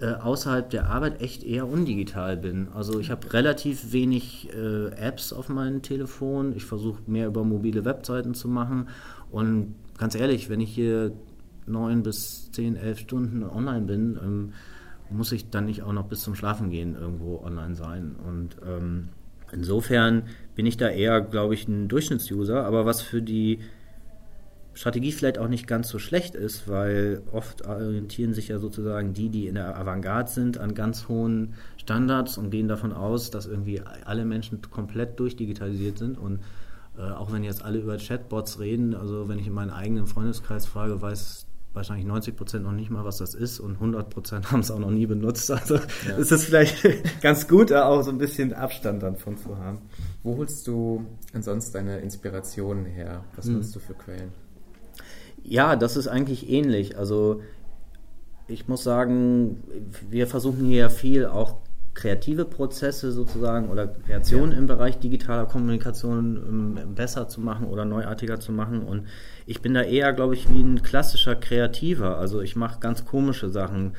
äh, 0.00 0.12
außerhalb 0.12 0.70
der 0.70 0.90
Arbeit 0.90 1.20
echt 1.20 1.42
eher 1.42 1.66
undigital 1.66 2.36
bin. 2.36 2.68
Also 2.72 3.00
ich 3.00 3.10
habe 3.10 3.32
relativ 3.32 3.92
wenig 3.92 4.48
äh, 4.54 4.90
Apps 4.94 5.32
auf 5.32 5.48
meinem 5.48 5.82
Telefon. 5.82 6.54
Ich 6.54 6.66
versuche 6.66 7.02
mehr 7.08 7.26
über 7.26 7.42
mobile 7.42 7.84
Webseiten 7.84 8.34
zu 8.34 8.46
machen. 8.46 8.88
Und 9.32 9.74
ganz 9.98 10.14
ehrlich, 10.14 10.48
wenn 10.50 10.60
ich 10.60 10.70
hier 10.70 11.12
neun 11.68 12.02
bis 12.02 12.50
zehn, 12.52 12.76
elf 12.76 12.98
Stunden 12.98 13.42
online 13.42 13.86
bin, 13.86 14.18
ähm, 14.22 14.52
muss 15.10 15.32
ich 15.32 15.50
dann 15.50 15.66
nicht 15.66 15.82
auch 15.82 15.92
noch 15.92 16.06
bis 16.06 16.22
zum 16.22 16.34
Schlafengehen 16.34 16.94
irgendwo 16.94 17.40
online 17.42 17.74
sein. 17.74 18.16
Und 18.26 18.56
ähm, 18.66 19.08
insofern 19.52 20.24
bin 20.54 20.66
ich 20.66 20.76
da 20.76 20.88
eher, 20.88 21.20
glaube 21.20 21.54
ich, 21.54 21.66
ein 21.66 21.88
Durchschnittsuser. 21.88 22.64
Aber 22.64 22.84
was 22.84 23.00
für 23.00 23.22
die 23.22 23.60
Strategie 24.78 25.10
vielleicht 25.10 25.38
auch 25.38 25.48
nicht 25.48 25.66
ganz 25.66 25.88
so 25.88 25.98
schlecht 25.98 26.36
ist, 26.36 26.68
weil 26.68 27.22
oft 27.32 27.66
orientieren 27.66 28.32
sich 28.32 28.46
ja 28.46 28.60
sozusagen 28.60 29.12
die, 29.12 29.28
die 29.28 29.48
in 29.48 29.56
der 29.56 29.76
Avantgarde 29.76 30.30
sind, 30.30 30.58
an 30.58 30.72
ganz 30.72 31.08
hohen 31.08 31.54
Standards 31.78 32.38
und 32.38 32.50
gehen 32.50 32.68
davon 32.68 32.92
aus, 32.92 33.32
dass 33.32 33.46
irgendwie 33.46 33.82
alle 34.04 34.24
Menschen 34.24 34.60
komplett 34.70 35.18
durchdigitalisiert 35.18 35.98
sind 35.98 36.16
und 36.16 36.38
äh, 36.96 37.02
auch 37.02 37.32
wenn 37.32 37.42
jetzt 37.42 37.64
alle 37.64 37.78
über 37.78 37.96
Chatbots 37.96 38.60
reden, 38.60 38.94
also 38.94 39.28
wenn 39.28 39.40
ich 39.40 39.48
in 39.48 39.52
meinen 39.52 39.72
eigenen 39.72 40.06
Freundeskreis 40.06 40.66
frage, 40.66 41.02
weiß 41.02 41.47
wahrscheinlich 41.74 42.06
90 42.06 42.36
Prozent 42.36 42.64
noch 42.64 42.72
nicht 42.72 42.90
mal, 42.90 43.04
was 43.04 43.18
das 43.18 43.34
ist 43.34 43.60
und 43.60 43.74
100 43.74 44.10
Prozent 44.10 44.50
haben 44.52 44.60
es 44.60 44.70
auch 44.70 44.78
noch 44.78 44.90
nie 44.90 45.06
benutzt. 45.06 45.50
Also 45.50 45.76
ja. 45.76 46.16
ist 46.16 46.32
es 46.32 46.44
vielleicht 46.44 46.86
ganz 47.22 47.48
gut, 47.48 47.70
da 47.70 47.86
auch 47.86 48.02
so 48.02 48.10
ein 48.10 48.18
bisschen 48.18 48.52
Abstand 48.52 49.02
dann 49.02 49.16
von 49.16 49.36
zu 49.36 49.56
haben. 49.58 49.78
Wo 50.22 50.36
holst 50.36 50.66
du 50.66 51.04
ansonsten 51.32 51.74
deine 51.74 51.98
Inspirationen 52.00 52.84
her? 52.86 53.24
Was 53.36 53.46
hm. 53.46 53.54
nutzt 53.54 53.74
du 53.74 53.80
für 53.80 53.94
Quellen? 53.94 54.32
Ja, 55.42 55.76
das 55.76 55.96
ist 55.96 56.08
eigentlich 56.08 56.48
ähnlich. 56.48 56.98
Also 56.98 57.40
ich 58.48 58.66
muss 58.66 58.82
sagen, 58.82 59.62
wir 60.10 60.26
versuchen 60.26 60.66
hier 60.66 60.78
ja 60.78 60.88
viel 60.88 61.26
auch 61.26 61.56
kreative 61.98 62.44
Prozesse 62.44 63.10
sozusagen 63.10 63.70
oder 63.70 63.88
Kreationen 63.88 64.52
ja. 64.52 64.58
im 64.58 64.66
Bereich 64.66 64.98
digitaler 65.00 65.46
Kommunikation 65.46 66.36
ähm, 66.48 66.94
besser 66.94 67.28
zu 67.28 67.40
machen 67.40 67.66
oder 67.66 67.84
neuartiger 67.84 68.38
zu 68.38 68.52
machen. 68.52 68.82
Und 68.82 69.08
ich 69.46 69.60
bin 69.62 69.74
da 69.74 69.82
eher, 69.82 70.12
glaube 70.12 70.34
ich, 70.34 70.48
wie 70.48 70.62
ein 70.62 70.82
klassischer 70.82 71.34
Kreativer. 71.34 72.18
Also 72.18 72.40
ich 72.40 72.54
mache 72.54 72.78
ganz 72.78 73.04
komische 73.04 73.48
Sachen. 73.48 73.94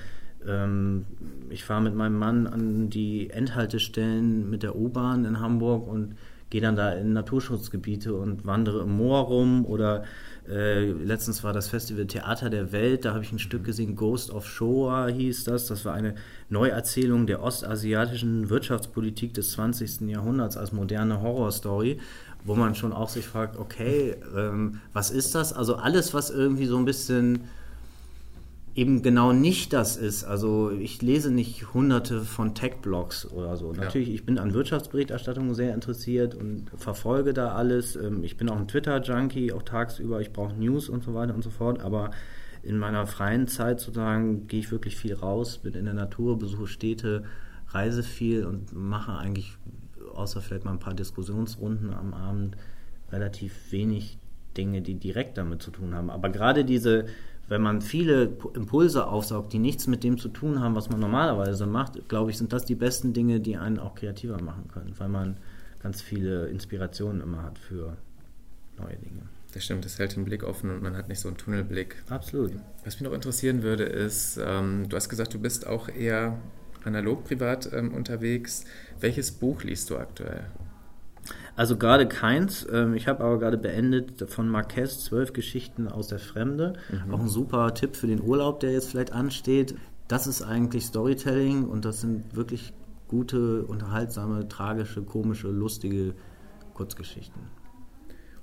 Ähm, 0.47 1.05
ich 1.49 1.65
fahre 1.65 1.81
mit 1.81 1.93
meinem 1.93 2.17
Mann 2.17 2.47
an 2.47 2.89
die 2.89 3.31
Endhaltestellen 3.31 4.49
mit 4.49 4.63
der 4.63 4.77
U-Bahn 4.77 5.25
in 5.25 5.41
Hamburg 5.41 5.85
und 5.85 6.15
gehe 6.49 6.61
dann 6.61 6.77
da 6.77 6.93
in 6.93 7.11
Naturschutzgebiete 7.11 8.13
und 8.13 8.45
wandere 8.45 8.83
im 8.83 8.95
Moor 8.95 9.23
rum 9.23 9.65
oder 9.65 10.05
äh, 10.49 10.91
letztens 10.91 11.43
war 11.43 11.53
das 11.53 11.69
Festival 11.69 12.07
Theater 12.07 12.49
der 12.49 12.71
Welt, 12.71 13.05
da 13.05 13.13
habe 13.13 13.23
ich 13.23 13.31
ein 13.31 13.39
Stück 13.39 13.63
gesehen, 13.63 13.95
Ghost 13.95 14.31
of 14.31 14.47
Shoah 14.47 15.07
hieß 15.07 15.43
das. 15.43 15.67
Das 15.67 15.85
war 15.85 15.93
eine 15.93 16.15
Neuerzählung 16.49 17.27
der 17.27 17.43
ostasiatischen 17.43 18.49
Wirtschaftspolitik 18.49 19.33
des 19.33 19.51
20. 19.51 20.01
Jahrhunderts 20.09 20.57
als 20.57 20.71
moderne 20.71 21.21
Horrorstory, 21.21 21.99
wo 22.43 22.55
man 22.55 22.73
schon 22.73 22.93
auch 22.93 23.09
sich 23.09 23.27
fragt, 23.27 23.57
okay, 23.57 24.15
ähm, 24.35 24.81
was 24.91 25.11
ist 25.11 25.35
das? 25.35 25.53
Also 25.53 25.75
alles, 25.75 26.13
was 26.13 26.31
irgendwie 26.31 26.65
so 26.65 26.77
ein 26.77 26.85
bisschen 26.85 27.41
eben 28.75 29.01
genau 29.01 29.33
nicht 29.33 29.73
das 29.73 29.97
ist. 29.97 30.23
Also 30.23 30.71
ich 30.71 31.01
lese 31.01 31.31
nicht 31.31 31.73
hunderte 31.73 32.21
von 32.21 32.55
Tech-Blogs 32.55 33.25
oder 33.31 33.57
so. 33.57 33.73
Ja. 33.73 33.81
Natürlich, 33.81 34.09
ich 34.09 34.25
bin 34.25 34.37
an 34.37 34.53
Wirtschaftsberichterstattung 34.53 35.53
sehr 35.53 35.73
interessiert 35.73 36.35
und 36.35 36.69
verfolge 36.77 37.33
da 37.33 37.53
alles. 37.53 37.95
Ähm, 37.95 38.23
ich 38.23 38.37
bin 38.37 38.49
auch 38.49 38.57
ein 38.57 38.67
Twitter-Junkie, 38.67 39.51
auch 39.53 39.63
tagsüber. 39.63 40.21
Ich 40.21 40.31
brauche 40.31 40.53
News 40.53 40.89
und 40.89 41.03
so 41.03 41.13
weiter 41.13 41.33
und 41.33 41.43
so 41.43 41.49
fort. 41.49 41.81
Aber 41.81 42.11
in 42.63 42.77
meiner 42.77 43.07
freien 43.07 43.47
Zeit 43.47 43.79
sozusagen 43.79 44.47
gehe 44.47 44.59
ich 44.59 44.71
wirklich 44.71 44.95
viel 44.95 45.13
raus, 45.13 45.59
bin 45.59 45.73
in 45.73 45.85
der 45.85 45.93
Natur, 45.93 46.37
besuche 46.37 46.67
Städte, 46.67 47.23
reise 47.69 48.03
viel 48.03 48.45
und 48.45 48.73
mache 48.73 49.13
eigentlich, 49.13 49.57
außer 50.13 50.41
vielleicht 50.41 50.65
mal 50.65 50.71
ein 50.71 50.79
paar 50.79 50.93
Diskussionsrunden 50.93 51.93
am 51.93 52.13
Abend, 52.13 52.57
relativ 53.11 53.71
wenig 53.71 54.17
Dinge, 54.57 54.81
die 54.81 54.95
direkt 54.95 55.37
damit 55.37 55.61
zu 55.61 55.71
tun 55.71 55.95
haben. 55.95 56.09
Aber 56.09 56.29
gerade 56.29 56.65
diese 56.65 57.05
wenn 57.49 57.61
man 57.61 57.81
viele 57.81 58.37
Impulse 58.53 59.07
aufsaugt, 59.07 59.51
die 59.51 59.59
nichts 59.59 59.87
mit 59.87 60.03
dem 60.03 60.17
zu 60.17 60.29
tun 60.29 60.59
haben, 60.59 60.75
was 60.75 60.89
man 60.89 60.99
normalerweise 60.99 61.65
macht, 61.65 62.07
glaube 62.07 62.31
ich, 62.31 62.37
sind 62.37 62.53
das 62.53 62.63
die 62.63 62.75
besten 62.75 63.11
Dinge, 63.13 63.39
die 63.39 63.57
einen 63.57 63.79
auch 63.79 63.95
kreativer 63.95 64.41
machen 64.41 64.67
können, 64.71 64.93
weil 64.97 65.09
man 65.09 65.37
ganz 65.81 66.01
viele 66.01 66.47
Inspirationen 66.47 67.21
immer 67.21 67.43
hat 67.43 67.57
für 67.57 67.97
neue 68.77 68.95
Dinge. 68.97 69.23
Das 69.53 69.65
stimmt, 69.65 69.83
das 69.83 69.97
hält 69.97 70.15
den 70.15 70.25
Blick 70.25 70.43
offen 70.43 70.69
und 70.69 70.83
man 70.83 70.95
hat 70.95 71.09
nicht 71.09 71.19
so 71.19 71.27
einen 71.27 71.37
Tunnelblick. 71.37 71.95
Absolut. 72.09 72.51
Was 72.85 72.99
mich 72.99 73.09
noch 73.09 73.15
interessieren 73.15 73.63
würde, 73.63 73.83
ist, 73.83 74.39
ähm, 74.41 74.87
du 74.87 74.95
hast 74.95 75.09
gesagt, 75.09 75.33
du 75.33 75.39
bist 75.39 75.65
auch 75.65 75.89
eher 75.89 76.37
analog 76.83 77.23
privat 77.23 77.71
ähm, 77.73 77.93
unterwegs. 77.93 78.65
Welches 78.99 79.31
Buch 79.31 79.63
liest 79.63 79.89
du 79.89 79.97
aktuell? 79.97 80.45
Also 81.59 81.75
gerade 81.75 82.07
keins. 82.07 82.65
Ähm, 82.71 82.93
ich 82.93 83.09
habe 83.09 83.21
aber 83.21 83.37
gerade 83.37 83.57
beendet 83.57 84.31
von 84.31 84.47
Marquez 84.47 85.03
zwölf 85.03 85.33
Geschichten 85.33 85.89
aus 85.89 86.07
der 86.07 86.19
Fremde. 86.19 86.71
Mhm. 86.89 87.13
Auch 87.13 87.19
ein 87.19 87.27
super 87.27 87.73
Tipp 87.73 87.97
für 87.97 88.07
den 88.07 88.21
Urlaub, 88.21 88.61
der 88.61 88.71
jetzt 88.71 88.91
vielleicht 88.91 89.11
ansteht. 89.11 89.75
Das 90.07 90.25
ist 90.25 90.41
eigentlich 90.41 90.85
Storytelling 90.85 91.65
und 91.65 91.83
das 91.83 91.99
sind 91.99 92.33
wirklich 92.33 92.71
gute, 93.09 93.65
unterhaltsame, 93.65 94.47
tragische, 94.47 95.01
komische, 95.01 95.49
lustige 95.49 96.13
Kurzgeschichten. 96.75 97.41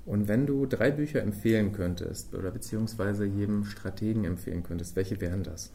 Und 0.05 0.27
wenn 0.27 0.45
du 0.45 0.67
drei 0.67 0.91
Bücher 0.91 1.23
empfehlen 1.23 1.71
könntest 1.71 2.35
oder 2.35 2.51
beziehungsweise 2.51 3.25
jedem 3.25 3.65
Strategen 3.65 4.25
empfehlen 4.25 4.61
könntest, 4.61 4.95
welche 4.95 5.19
wären 5.21 5.41
das? 5.41 5.73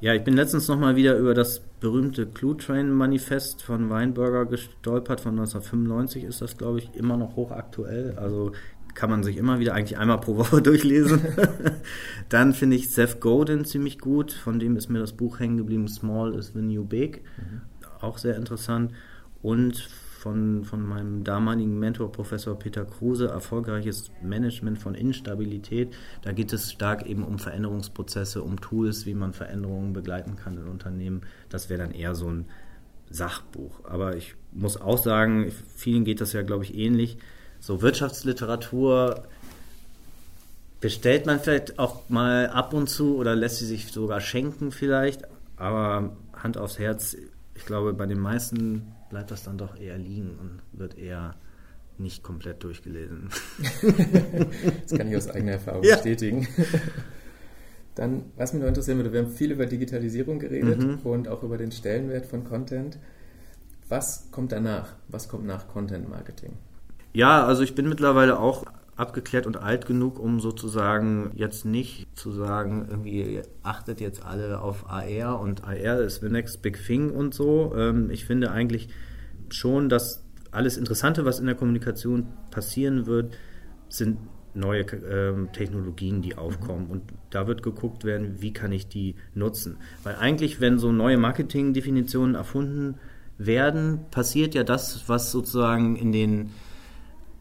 Ja, 0.00 0.14
ich 0.14 0.22
bin 0.22 0.34
letztens 0.34 0.68
nochmal 0.68 0.94
wieder 0.94 1.16
über 1.16 1.34
das 1.34 1.60
berühmte 1.80 2.24
Clue 2.26 2.56
Train 2.56 2.92
Manifest 2.92 3.62
von 3.62 3.90
Weinberger 3.90 4.46
gestolpert. 4.46 5.20
Von 5.20 5.32
1995 5.32 6.22
ist 6.22 6.40
das, 6.40 6.56
glaube 6.56 6.78
ich, 6.78 6.94
immer 6.94 7.16
noch 7.16 7.34
hochaktuell. 7.34 8.14
Also 8.16 8.52
kann 8.94 9.10
man 9.10 9.24
sich 9.24 9.36
immer 9.36 9.58
wieder 9.58 9.74
eigentlich 9.74 9.98
einmal 9.98 10.20
pro 10.20 10.36
Woche 10.36 10.62
durchlesen. 10.62 11.20
Dann 12.28 12.52
finde 12.52 12.76
ich 12.76 12.90
Seth 12.90 13.20
Godin 13.20 13.64
ziemlich 13.64 13.98
gut. 13.98 14.32
Von 14.32 14.60
dem 14.60 14.76
ist 14.76 14.88
mir 14.88 15.00
das 15.00 15.14
Buch 15.14 15.40
hängen 15.40 15.56
geblieben. 15.56 15.88
Small 15.88 16.34
is 16.34 16.52
the 16.54 16.62
New 16.62 16.84
Big. 16.84 17.24
Mhm. 17.36 17.62
Auch 18.00 18.18
sehr 18.18 18.36
interessant. 18.36 18.92
Und 19.42 19.88
von, 20.18 20.64
von 20.64 20.84
meinem 20.84 21.22
damaligen 21.22 21.78
Mentor 21.78 22.10
Professor 22.10 22.58
Peter 22.58 22.84
Kruse, 22.84 23.28
erfolgreiches 23.28 24.10
Management 24.20 24.78
von 24.78 24.96
Instabilität. 24.96 25.94
Da 26.22 26.32
geht 26.32 26.52
es 26.52 26.72
stark 26.72 27.06
eben 27.06 27.22
um 27.22 27.38
Veränderungsprozesse, 27.38 28.42
um 28.42 28.60
Tools, 28.60 29.06
wie 29.06 29.14
man 29.14 29.32
Veränderungen 29.32 29.92
begleiten 29.92 30.34
kann 30.34 30.58
in 30.58 30.66
Unternehmen. 30.66 31.22
Das 31.50 31.70
wäre 31.70 31.82
dann 31.82 31.92
eher 31.92 32.16
so 32.16 32.28
ein 32.28 32.46
Sachbuch. 33.08 33.84
Aber 33.84 34.16
ich 34.16 34.34
muss 34.50 34.80
auch 34.80 34.98
sagen, 34.98 35.52
vielen 35.76 36.04
geht 36.04 36.20
das 36.20 36.32
ja, 36.32 36.42
glaube 36.42 36.64
ich, 36.64 36.74
ähnlich. 36.74 37.18
So 37.60 37.80
Wirtschaftsliteratur 37.80 39.22
bestellt 40.80 41.26
man 41.26 41.38
vielleicht 41.38 41.78
auch 41.78 42.08
mal 42.08 42.48
ab 42.48 42.74
und 42.74 42.88
zu 42.88 43.16
oder 43.16 43.36
lässt 43.36 43.58
sie 43.58 43.66
sich 43.66 43.92
sogar 43.92 44.20
schenken 44.20 44.72
vielleicht. 44.72 45.22
Aber 45.56 46.16
Hand 46.32 46.58
aufs 46.58 46.80
Herz, 46.80 47.16
ich 47.54 47.64
glaube, 47.64 47.92
bei 47.92 48.06
den 48.06 48.18
meisten 48.18 48.94
bleibt 49.10 49.30
das 49.30 49.42
dann 49.42 49.58
doch 49.58 49.78
eher 49.78 49.98
liegen 49.98 50.36
und 50.38 50.60
wird 50.78 50.96
eher 50.98 51.34
nicht 51.98 52.22
komplett 52.22 52.62
durchgelesen. 52.62 53.28
das 54.82 54.96
kann 54.96 55.08
ich 55.08 55.16
aus 55.16 55.28
eigener 55.28 55.52
Erfahrung 55.52 55.82
ja. 55.82 55.96
bestätigen. 55.96 56.46
Dann, 57.94 58.26
was 58.36 58.52
mich 58.52 58.62
noch 58.62 58.68
interessieren 58.68 58.98
würde, 58.98 59.12
wir 59.12 59.22
haben 59.22 59.32
viel 59.32 59.50
über 59.50 59.66
Digitalisierung 59.66 60.38
geredet 60.38 60.78
mhm. 60.78 61.00
und 61.02 61.26
auch 61.26 61.42
über 61.42 61.58
den 61.58 61.72
Stellenwert 61.72 62.26
von 62.26 62.44
Content. 62.44 62.98
Was 63.88 64.30
kommt 64.30 64.52
danach? 64.52 64.94
Was 65.08 65.28
kommt 65.28 65.46
nach 65.46 65.66
Content 65.66 66.08
Marketing? 66.08 66.52
Ja, 67.12 67.44
also 67.44 67.62
ich 67.62 67.74
bin 67.74 67.88
mittlerweile 67.88 68.38
auch 68.38 68.64
abgeklärt 68.98 69.46
und 69.46 69.56
alt 69.56 69.86
genug, 69.86 70.18
um 70.18 70.40
sozusagen 70.40 71.30
jetzt 71.34 71.64
nicht 71.64 72.08
zu 72.18 72.32
sagen, 72.32 72.86
irgendwie 72.90 73.42
achtet 73.62 74.00
jetzt 74.00 74.24
alle 74.24 74.60
auf 74.60 74.90
AR 74.90 75.40
und 75.40 75.64
AR 75.64 76.00
ist 76.00 76.20
the 76.20 76.28
next 76.28 76.62
big 76.62 76.84
thing 76.84 77.10
und 77.10 77.32
so. 77.32 77.72
Ähm, 77.76 78.10
ich 78.10 78.24
finde 78.24 78.50
eigentlich 78.50 78.88
schon, 79.50 79.88
dass 79.88 80.24
alles 80.50 80.76
Interessante, 80.76 81.24
was 81.24 81.38
in 81.38 81.46
der 81.46 81.54
Kommunikation 81.54 82.26
passieren 82.50 83.06
wird, 83.06 83.36
sind 83.88 84.18
neue 84.54 84.80
ähm, 84.80 85.50
Technologien, 85.52 86.20
die 86.20 86.36
aufkommen. 86.36 86.88
Und 86.88 87.02
da 87.30 87.46
wird 87.46 87.62
geguckt 87.62 88.04
werden, 88.04 88.40
wie 88.40 88.52
kann 88.52 88.72
ich 88.72 88.88
die 88.88 89.14
nutzen. 89.32 89.76
Weil 90.02 90.16
eigentlich, 90.16 90.60
wenn 90.60 90.78
so 90.78 90.90
neue 90.90 91.18
Marketingdefinitionen 91.18 92.34
erfunden 92.34 92.96
werden, 93.36 94.00
passiert 94.10 94.56
ja 94.56 94.64
das, 94.64 95.08
was 95.08 95.30
sozusagen 95.30 95.94
in 95.94 96.10
den 96.10 96.50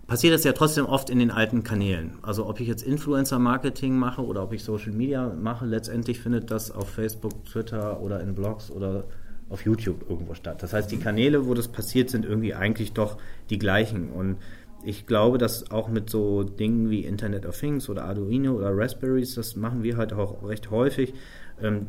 passiert 0.08 0.34
es 0.34 0.44
ja 0.44 0.54
trotzdem 0.54 0.86
oft 0.86 1.10
in 1.10 1.20
den 1.20 1.32
alten 1.32 1.64
Kanälen. 1.64 2.18
Also 2.22 2.48
ob 2.48 2.60
ich 2.60 2.68
jetzt 2.68 2.82
Influencer-Marketing 2.82 3.96
mache 3.96 4.26
oder 4.26 4.44
ob 4.44 4.54
ich 4.54 4.64
Social 4.64 4.94
Media 4.94 5.30
mache, 5.30 5.66
letztendlich 5.66 6.20
findet 6.20 6.50
das 6.50 6.72
auf 6.72 6.90
Facebook, 6.90 7.46
Twitter 7.46 8.02
oder 8.02 8.22
in 8.22 8.34
Blogs 8.34 8.72
oder 8.72 9.04
auf 9.50 9.66
YouTube 9.66 10.10
irgendwo 10.10 10.34
statt. 10.34 10.64
Das 10.64 10.74
heißt, 10.74 10.92
die 10.92 10.98
Kanäle, 10.98 11.46
wo 11.46 11.54
das 11.54 11.68
passiert, 11.68 12.10
sind 12.10 12.26
irgendwie 12.26 12.54
eigentlich 12.54 12.94
doch 12.94 13.18
die 13.50 13.60
gleichen. 13.60 14.10
Und 14.10 14.38
ich 14.84 15.06
glaube, 15.06 15.38
dass 15.38 15.72
auch 15.72 15.90
mit 15.90 16.10
so 16.10 16.44
Dingen 16.44 16.90
wie 16.90 17.02
Internet 17.02 17.46
of 17.46 17.60
Things 17.60 17.90
oder 17.90 18.06
Arduino 18.06 18.54
oder 18.54 18.76
Raspberries, 18.76 19.36
das 19.36 19.56
machen 19.56 19.84
wir 19.84 19.98
halt 19.98 20.14
auch 20.14 20.48
recht 20.48 20.72
häufig, 20.72 21.14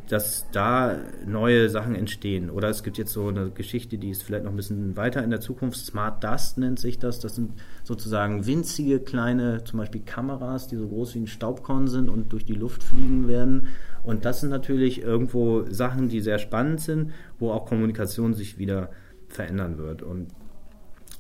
dass 0.09 0.47
da 0.51 0.97
neue 1.27 1.69
Sachen 1.69 1.95
entstehen. 1.95 2.49
Oder 2.49 2.71
es 2.71 2.83
gibt 2.83 2.97
jetzt 2.97 3.13
so 3.13 3.29
eine 3.29 3.51
Geschichte, 3.51 3.99
die 3.99 4.09
ist 4.09 4.23
vielleicht 4.23 4.45
noch 4.45 4.53
ein 4.53 4.57
bisschen 4.57 4.97
weiter 4.97 5.23
in 5.23 5.29
der 5.29 5.41
Zukunft. 5.41 5.77
Smart 5.77 6.25
Dust 6.25 6.57
nennt 6.57 6.79
sich 6.79 6.99
das. 6.99 7.21
Das 7.21 7.35
sind 7.35 7.53
sozusagen 7.85 8.47
winzige 8.47 8.99
kleine, 8.99 9.65
zum 9.65 9.79
Beispiel 9.79 10.01
Kameras, 10.01 10.69
die 10.69 10.77
so 10.77 10.89
groß 10.89 11.15
wie 11.15 11.21
ein 11.21 11.27
Staubkorn 11.27 11.87
sind 11.87 12.09
und 12.09 12.33
durch 12.33 12.47
die 12.47 12.55
Luft 12.55 12.83
fliegen 12.83 13.29
werden. 13.29 13.69
Und 14.03 14.25
das 14.25 14.41
sind 14.41 14.49
natürlich 14.49 15.03
irgendwo 15.03 15.65
Sachen, 15.71 16.09
die 16.09 16.21
sehr 16.21 16.39
spannend 16.39 16.81
sind, 16.81 17.13
wo 17.39 17.51
auch 17.51 17.67
Kommunikation 17.67 18.33
sich 18.33 18.57
wieder 18.57 18.89
verändern 19.29 19.77
wird. 19.77 20.03
Und 20.03 20.29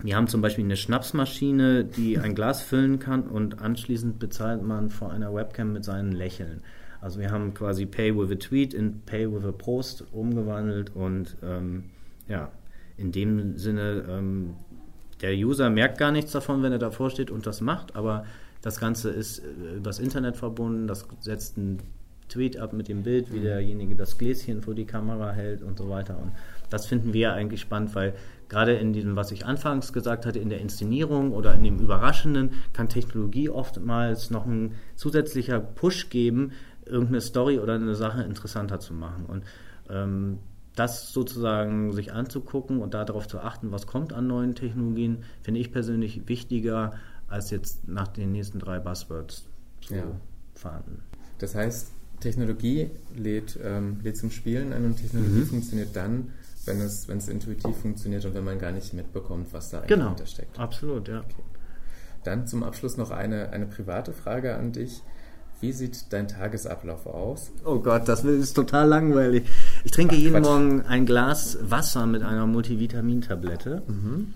wir 0.02 0.16
haben 0.16 0.28
zum 0.28 0.40
Beispiel 0.40 0.64
eine 0.64 0.76
Schnapsmaschine, 0.76 1.84
die 1.84 2.18
ein 2.18 2.34
Glas 2.34 2.62
füllen 2.62 2.98
kann 2.98 3.24
und 3.24 3.61
anschließend 3.61 4.18
bezahlt 4.18 4.62
man 4.62 4.88
vor 4.88 5.11
einer 5.11 5.34
Webcam 5.34 5.72
mit 5.72 5.84
seinen 5.84 6.12
Lächeln. 6.12 6.62
Also 7.00 7.20
wir 7.20 7.30
haben 7.30 7.54
quasi 7.54 7.87
Pay 7.87 8.16
with 8.16 8.30
a 8.30 8.34
Tweet 8.34 8.74
in 8.74 9.00
Pay 9.06 9.32
with 9.32 9.44
a 9.44 9.52
Post 9.52 10.04
umgewandelt 10.12 10.94
und 10.94 11.37
ähm, 11.42 11.84
ja, 12.28 12.50
in 12.96 13.12
dem 13.12 13.56
Sinne, 13.56 14.04
ähm, 14.08 14.54
der 15.20 15.32
User 15.32 15.70
merkt 15.70 15.98
gar 15.98 16.12
nichts 16.12 16.32
davon, 16.32 16.62
wenn 16.62 16.72
er 16.72 16.78
davor 16.78 17.11
steht 17.11 17.30
und 17.30 17.46
das 17.46 17.61
macht, 17.61 17.96
aber 17.96 18.24
das 18.62 18.80
Ganze 18.80 19.11
ist 19.11 19.38
äh, 19.38 19.76
übers 19.76 19.98
Internet 19.98 20.37
verbunden, 20.37 20.87
das 20.87 21.06
setzt 21.20 21.56
einen 21.56 21.78
Tweet 22.28 22.58
ab 22.58 22.72
mit 22.72 22.88
dem 22.88 23.02
Bild, 23.02 23.32
wie 23.32 23.40
derjenige 23.40 23.94
das 23.96 24.18
Gläschen 24.18 24.62
vor 24.62 24.74
die 24.74 24.84
Kamera 24.84 25.32
hält 25.32 25.62
und 25.62 25.78
so 25.78 25.88
weiter. 25.88 26.18
Und 26.18 26.32
das 26.68 26.87
finden 26.87 27.14
wir 27.14 27.32
eigentlich 27.32 27.61
spannend, 27.61 27.94
weil 27.94 28.14
gerade 28.48 28.74
in 28.74 28.92
diesem, 28.92 29.16
was 29.16 29.32
ich 29.32 29.46
anfangs 29.46 29.92
gesagt 29.92 30.26
hatte, 30.26 30.38
in 30.38 30.50
der 30.50 30.61
Inszenierung 30.61 31.32
oder 31.32 31.54
in 31.54 31.64
dem 31.64 31.78
Überraschenden, 31.78 32.50
kann 32.72 32.88
Technologie 32.88 33.48
oftmals 33.48 34.30
noch 34.30 34.46
ein 34.46 34.72
zusätzlicher 34.94 35.61
Push 35.61 36.11
geben, 36.11 36.52
irgendeine 36.88 37.20
Story 37.20 37.59
oder 37.59 37.74
eine 37.74 37.94
Sache 37.94 38.22
interessanter 38.22 38.81
zu 38.81 38.94
machen. 38.94 39.27
Und 39.27 39.44
ähm, 39.88 40.38
das 40.74 41.12
sozusagen 41.12 41.92
sich 41.92 42.12
anzugucken 42.12 42.81
und 42.81 42.94
darauf 42.94 43.27
zu 43.27 43.40
achten, 43.40 43.72
was 43.72 43.87
kommt 43.87 44.12
an 44.12 44.27
neuen 44.27 44.55
Technologien, 44.55 45.24
finde 45.42 45.61
ich 45.61 45.72
persönlich 45.72 46.29
wichtiger, 46.29 46.92
als 47.27 47.51
jetzt 47.51 47.88
nach 47.88 48.09
den 48.09 48.33
nächsten 48.33 48.59
drei 48.59 48.79
Buzzwords 48.79 49.46
zu 49.81 49.94
ja. 49.94 50.05
fahren. 50.55 51.03
Das 51.38 51.55
heißt, 51.55 51.92
Technologie 52.20 52.90
lädt, 53.16 53.59
ähm, 53.62 53.98
lädt 54.03 54.16
zum 54.16 54.31
Spielen 54.31 54.72
ein 54.72 54.85
und 54.85 54.96
Technologie 54.96 55.40
mhm. 55.40 55.46
funktioniert 55.46 55.94
dann, 55.94 56.33
wenn 56.64 56.81
es, 56.81 57.09
wenn 57.09 57.18
es 57.18 57.29
intuitiv 57.29 57.77
funktioniert 57.77 58.24
und 58.24 58.35
wenn 58.35 58.44
man 58.44 58.59
gar 58.59 58.72
nicht 58.72 58.92
mitbekommt, 58.92 59.53
was 59.53 59.70
da 59.70 59.79
eigentlich 59.79 59.88
genau. 59.88 60.09
hintersteckt. 60.09 60.59
Absolut, 60.59 61.09
ja. 61.09 61.20
Okay. 61.20 61.42
Dann 62.24 62.46
zum 62.46 62.62
Abschluss 62.62 62.96
noch 62.96 63.11
eine, 63.11 63.51
eine 63.51 63.66
private 63.66 64.12
Frage 64.12 64.57
an 64.57 64.72
dich. 64.72 65.03
Wie 65.61 65.73
sieht 65.73 66.12
dein 66.12 66.29
Tagesablauf 66.29 67.07
aus? 67.07 67.51
Oh 67.64 67.81
Gott, 67.81 68.07
das 68.07 68.23
ist 68.25 68.55
total 68.55 68.88
langweilig. 68.88 69.44
Ich 69.85 69.90
trinke 69.90 70.14
Ach, 70.14 70.18
jeden 70.18 70.35
Quatsch. 70.35 70.44
Morgen 70.44 70.83
ein 70.83 71.05
Glas 71.05 71.59
Wasser 71.62 72.07
mit 72.07 72.23
einer 72.23 72.47
Multivitamintablette. 72.47 73.83
Mhm. 73.88 74.35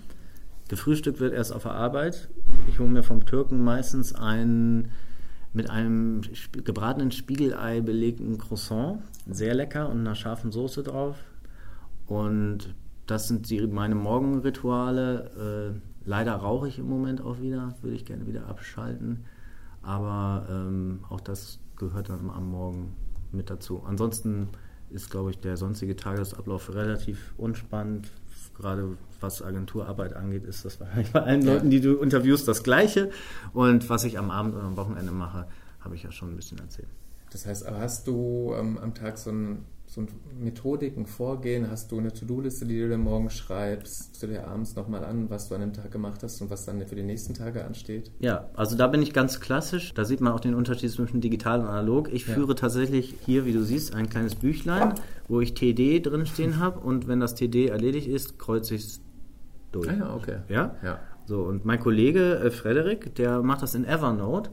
Gefrühstückt 0.67 1.19
wird 1.19 1.33
erst 1.33 1.53
auf 1.53 1.63
der 1.63 1.73
Arbeit. 1.73 2.27
Ich 2.67 2.79
hole 2.79 2.89
mir 2.89 3.03
vom 3.03 3.25
Türken 3.25 3.63
meistens 3.63 4.13
einen 4.13 4.91
mit 5.53 5.69
einem 5.69 6.21
gebratenen 6.51 7.11
Spiegelei 7.11 7.79
belegten 7.79 8.37
Croissant. 8.37 8.99
Sehr 9.29 9.53
lecker 9.53 9.89
und 9.89 9.99
einer 9.99 10.15
scharfen 10.15 10.51
Soße 10.51 10.83
drauf. 10.83 11.15
Und 12.07 12.75
das 13.05 13.27
sind 13.27 13.49
die, 13.49 13.65
meine 13.67 13.95
Morgenrituale. 13.95 15.75
Äh, 15.75 15.79
leider 16.05 16.33
rauche 16.33 16.67
ich 16.67 16.79
im 16.79 16.89
Moment 16.89 17.21
auch 17.21 17.39
wieder, 17.39 17.75
würde 17.81 17.95
ich 17.95 18.05
gerne 18.05 18.27
wieder 18.27 18.47
abschalten. 18.47 19.25
Aber 19.83 20.47
ähm, 20.49 21.03
auch 21.09 21.21
das 21.21 21.59
gehört 21.75 22.09
dann 22.09 22.29
am 22.29 22.49
Morgen 22.49 22.95
mit 23.31 23.49
dazu. 23.49 23.83
Ansonsten 23.85 24.49
ist, 24.89 25.09
glaube 25.09 25.31
ich, 25.31 25.39
der 25.39 25.57
sonstige 25.57 25.95
Tagesablauf 25.95 26.73
relativ 26.73 27.33
unspannend. 27.37 28.11
Gerade 28.57 28.97
was 29.19 29.41
Agenturarbeit 29.41 30.13
angeht, 30.13 30.43
ist 30.43 30.65
das 30.65 30.77
bei 30.77 30.87
allen 31.13 31.41
Leuten, 31.41 31.69
die 31.69 31.81
du 31.81 31.97
interviewst, 31.97 32.47
das 32.47 32.63
Gleiche. 32.63 33.09
Und 33.53 33.89
was 33.89 34.03
ich 34.03 34.17
am 34.17 34.31
Abend 34.31 34.55
oder 34.55 34.63
am 34.63 34.77
Wochenende 34.77 35.11
mache, 35.11 35.47
habe 35.79 35.95
ich 35.95 36.03
ja 36.03 36.11
schon 36.11 36.29
ein 36.29 36.35
bisschen 36.35 36.59
erzählt. 36.59 36.89
Das 37.31 37.45
heißt, 37.45 37.69
hast 37.69 38.07
du 38.07 38.53
ähm, 38.57 38.77
am 38.77 38.93
Tag 38.93 39.17
so 39.17 39.31
ein 39.31 39.65
so 39.93 40.05
Methodiken 40.39 41.05
vorgehen? 41.05 41.69
Hast 41.69 41.91
du 41.91 41.99
eine 41.99 42.11
To-Do-Liste, 42.11 42.65
die 42.65 42.79
du 42.79 42.89
dir 42.89 42.97
morgen 42.97 43.29
schreibst? 43.29 44.21
Du 44.21 44.27
dir 44.27 44.47
abends 44.47 44.75
nochmal 44.75 45.05
an, 45.05 45.29
was 45.29 45.49
du 45.49 45.55
an 45.55 45.61
dem 45.61 45.73
Tag 45.73 45.91
gemacht 45.91 46.23
hast 46.23 46.41
und 46.41 46.49
was 46.49 46.65
dann 46.65 46.85
für 46.87 46.95
die 46.95 47.03
nächsten 47.03 47.33
Tage 47.33 47.63
ansteht? 47.63 48.11
Ja, 48.19 48.49
also 48.55 48.75
da 48.75 48.87
bin 48.87 49.01
ich 49.03 49.13
ganz 49.13 49.39
klassisch. 49.39 49.93
Da 49.93 50.03
sieht 50.03 50.19
man 50.19 50.33
auch 50.33 50.39
den 50.39 50.55
Unterschied 50.55 50.89
zwischen 50.91 51.21
digital 51.21 51.61
und 51.61 51.67
analog. 51.67 52.11
Ich 52.11 52.27
Ja. 52.27 52.33
führe 52.33 52.55
tatsächlich 52.55 53.15
hier, 53.25 53.45
wie 53.45 53.53
du 53.53 53.63
siehst, 53.63 53.93
ein 53.93 54.09
kleines 54.09 54.35
Büchlein, 54.35 54.95
wo 55.27 55.41
ich 55.41 55.53
TD 55.53 55.99
drinstehen 55.99 56.59
habe 56.59 56.79
und 56.79 57.07
wenn 57.07 57.19
das 57.19 57.35
TD 57.35 57.67
erledigt 57.67 58.07
ist, 58.07 58.39
kreuze 58.39 58.75
ich 58.75 58.83
es 58.85 59.01
durch. 59.71 59.89
Ah 59.89 59.93
ja, 59.93 60.15
okay. 60.15 60.37
Ja? 60.49 60.75
Ja. 60.83 60.99
So, 61.25 61.43
und 61.43 61.65
mein 61.65 61.79
Kollege 61.79 62.39
äh, 62.39 62.49
Frederik, 62.51 63.15
der 63.15 63.43
macht 63.43 63.61
das 63.61 63.75
in 63.75 63.85
Evernote. 63.85 64.49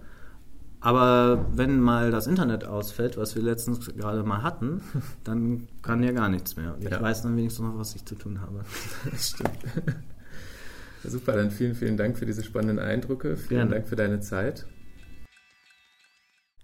Aber 0.82 1.46
wenn 1.52 1.78
mal 1.78 2.10
das 2.10 2.26
Internet 2.26 2.64
ausfällt, 2.64 3.18
was 3.18 3.34
wir 3.34 3.42
letztens 3.42 3.84
gerade 3.86 4.22
mal 4.22 4.42
hatten, 4.42 4.80
dann 5.24 5.68
kann 5.82 6.02
ja 6.02 6.12
gar 6.12 6.28
nichts 6.28 6.56
mehr. 6.56 6.76
Ich 6.80 6.88
Ja. 6.88 7.00
weiß 7.00 7.22
dann 7.22 7.36
wenigstens 7.36 7.66
noch, 7.66 7.78
was 7.78 7.94
ich 7.94 8.04
zu 8.04 8.14
tun 8.14 8.40
habe. 8.40 8.64
Das 9.10 9.30
stimmt. 9.30 9.50
Super, 11.04 11.32
dann 11.32 11.50
vielen, 11.50 11.74
vielen 11.74 11.96
Dank 11.96 12.18
für 12.18 12.26
diese 12.26 12.42
spannenden 12.44 12.78
Eindrücke. 12.78 13.36
Vielen 13.36 13.60
Gerne. 13.60 13.70
Dank 13.76 13.88
für 13.88 13.96
deine 13.96 14.20
Zeit. 14.20 14.66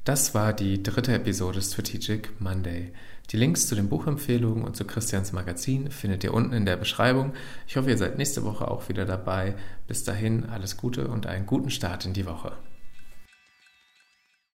Das 0.05 0.35
war 0.35 0.53
die 0.53 0.83
dritte 0.83 1.13
Episode 1.15 1.61
Strategic 1.61 2.41
Monday. 2.41 2.93
Die 3.31 3.37
Links 3.39 3.67
zu 3.67 3.75
den 3.75 3.89
Buchempfehlungen 3.89 4.63
und 4.63 4.77
zu 4.77 4.85
Christians 4.85 5.33
Magazin 5.33 5.91
findet 5.91 6.23
ihr 6.23 6.33
unten 6.33 6.53
in 6.53 6.65
der 6.65 6.77
Beschreibung. 6.77 7.33
Ich 7.67 7.77
hoffe, 7.77 7.91
ihr 7.91 7.99
seid 7.99 8.17
nächste 8.19 8.45
Woche 8.45 8.69
auch 8.69 8.89
wieder 8.89 9.05
dabei. 9.05 9.57
Bis 9.89 10.05
dahin 10.05 10.45
alles 10.45 10.77
Gute 10.77 11.09
und 11.09 11.27
einen 11.27 11.47
guten 11.47 11.71
Start 11.71 12.07
in 12.07 12.13
die 12.13 12.27
Woche. 12.27 12.53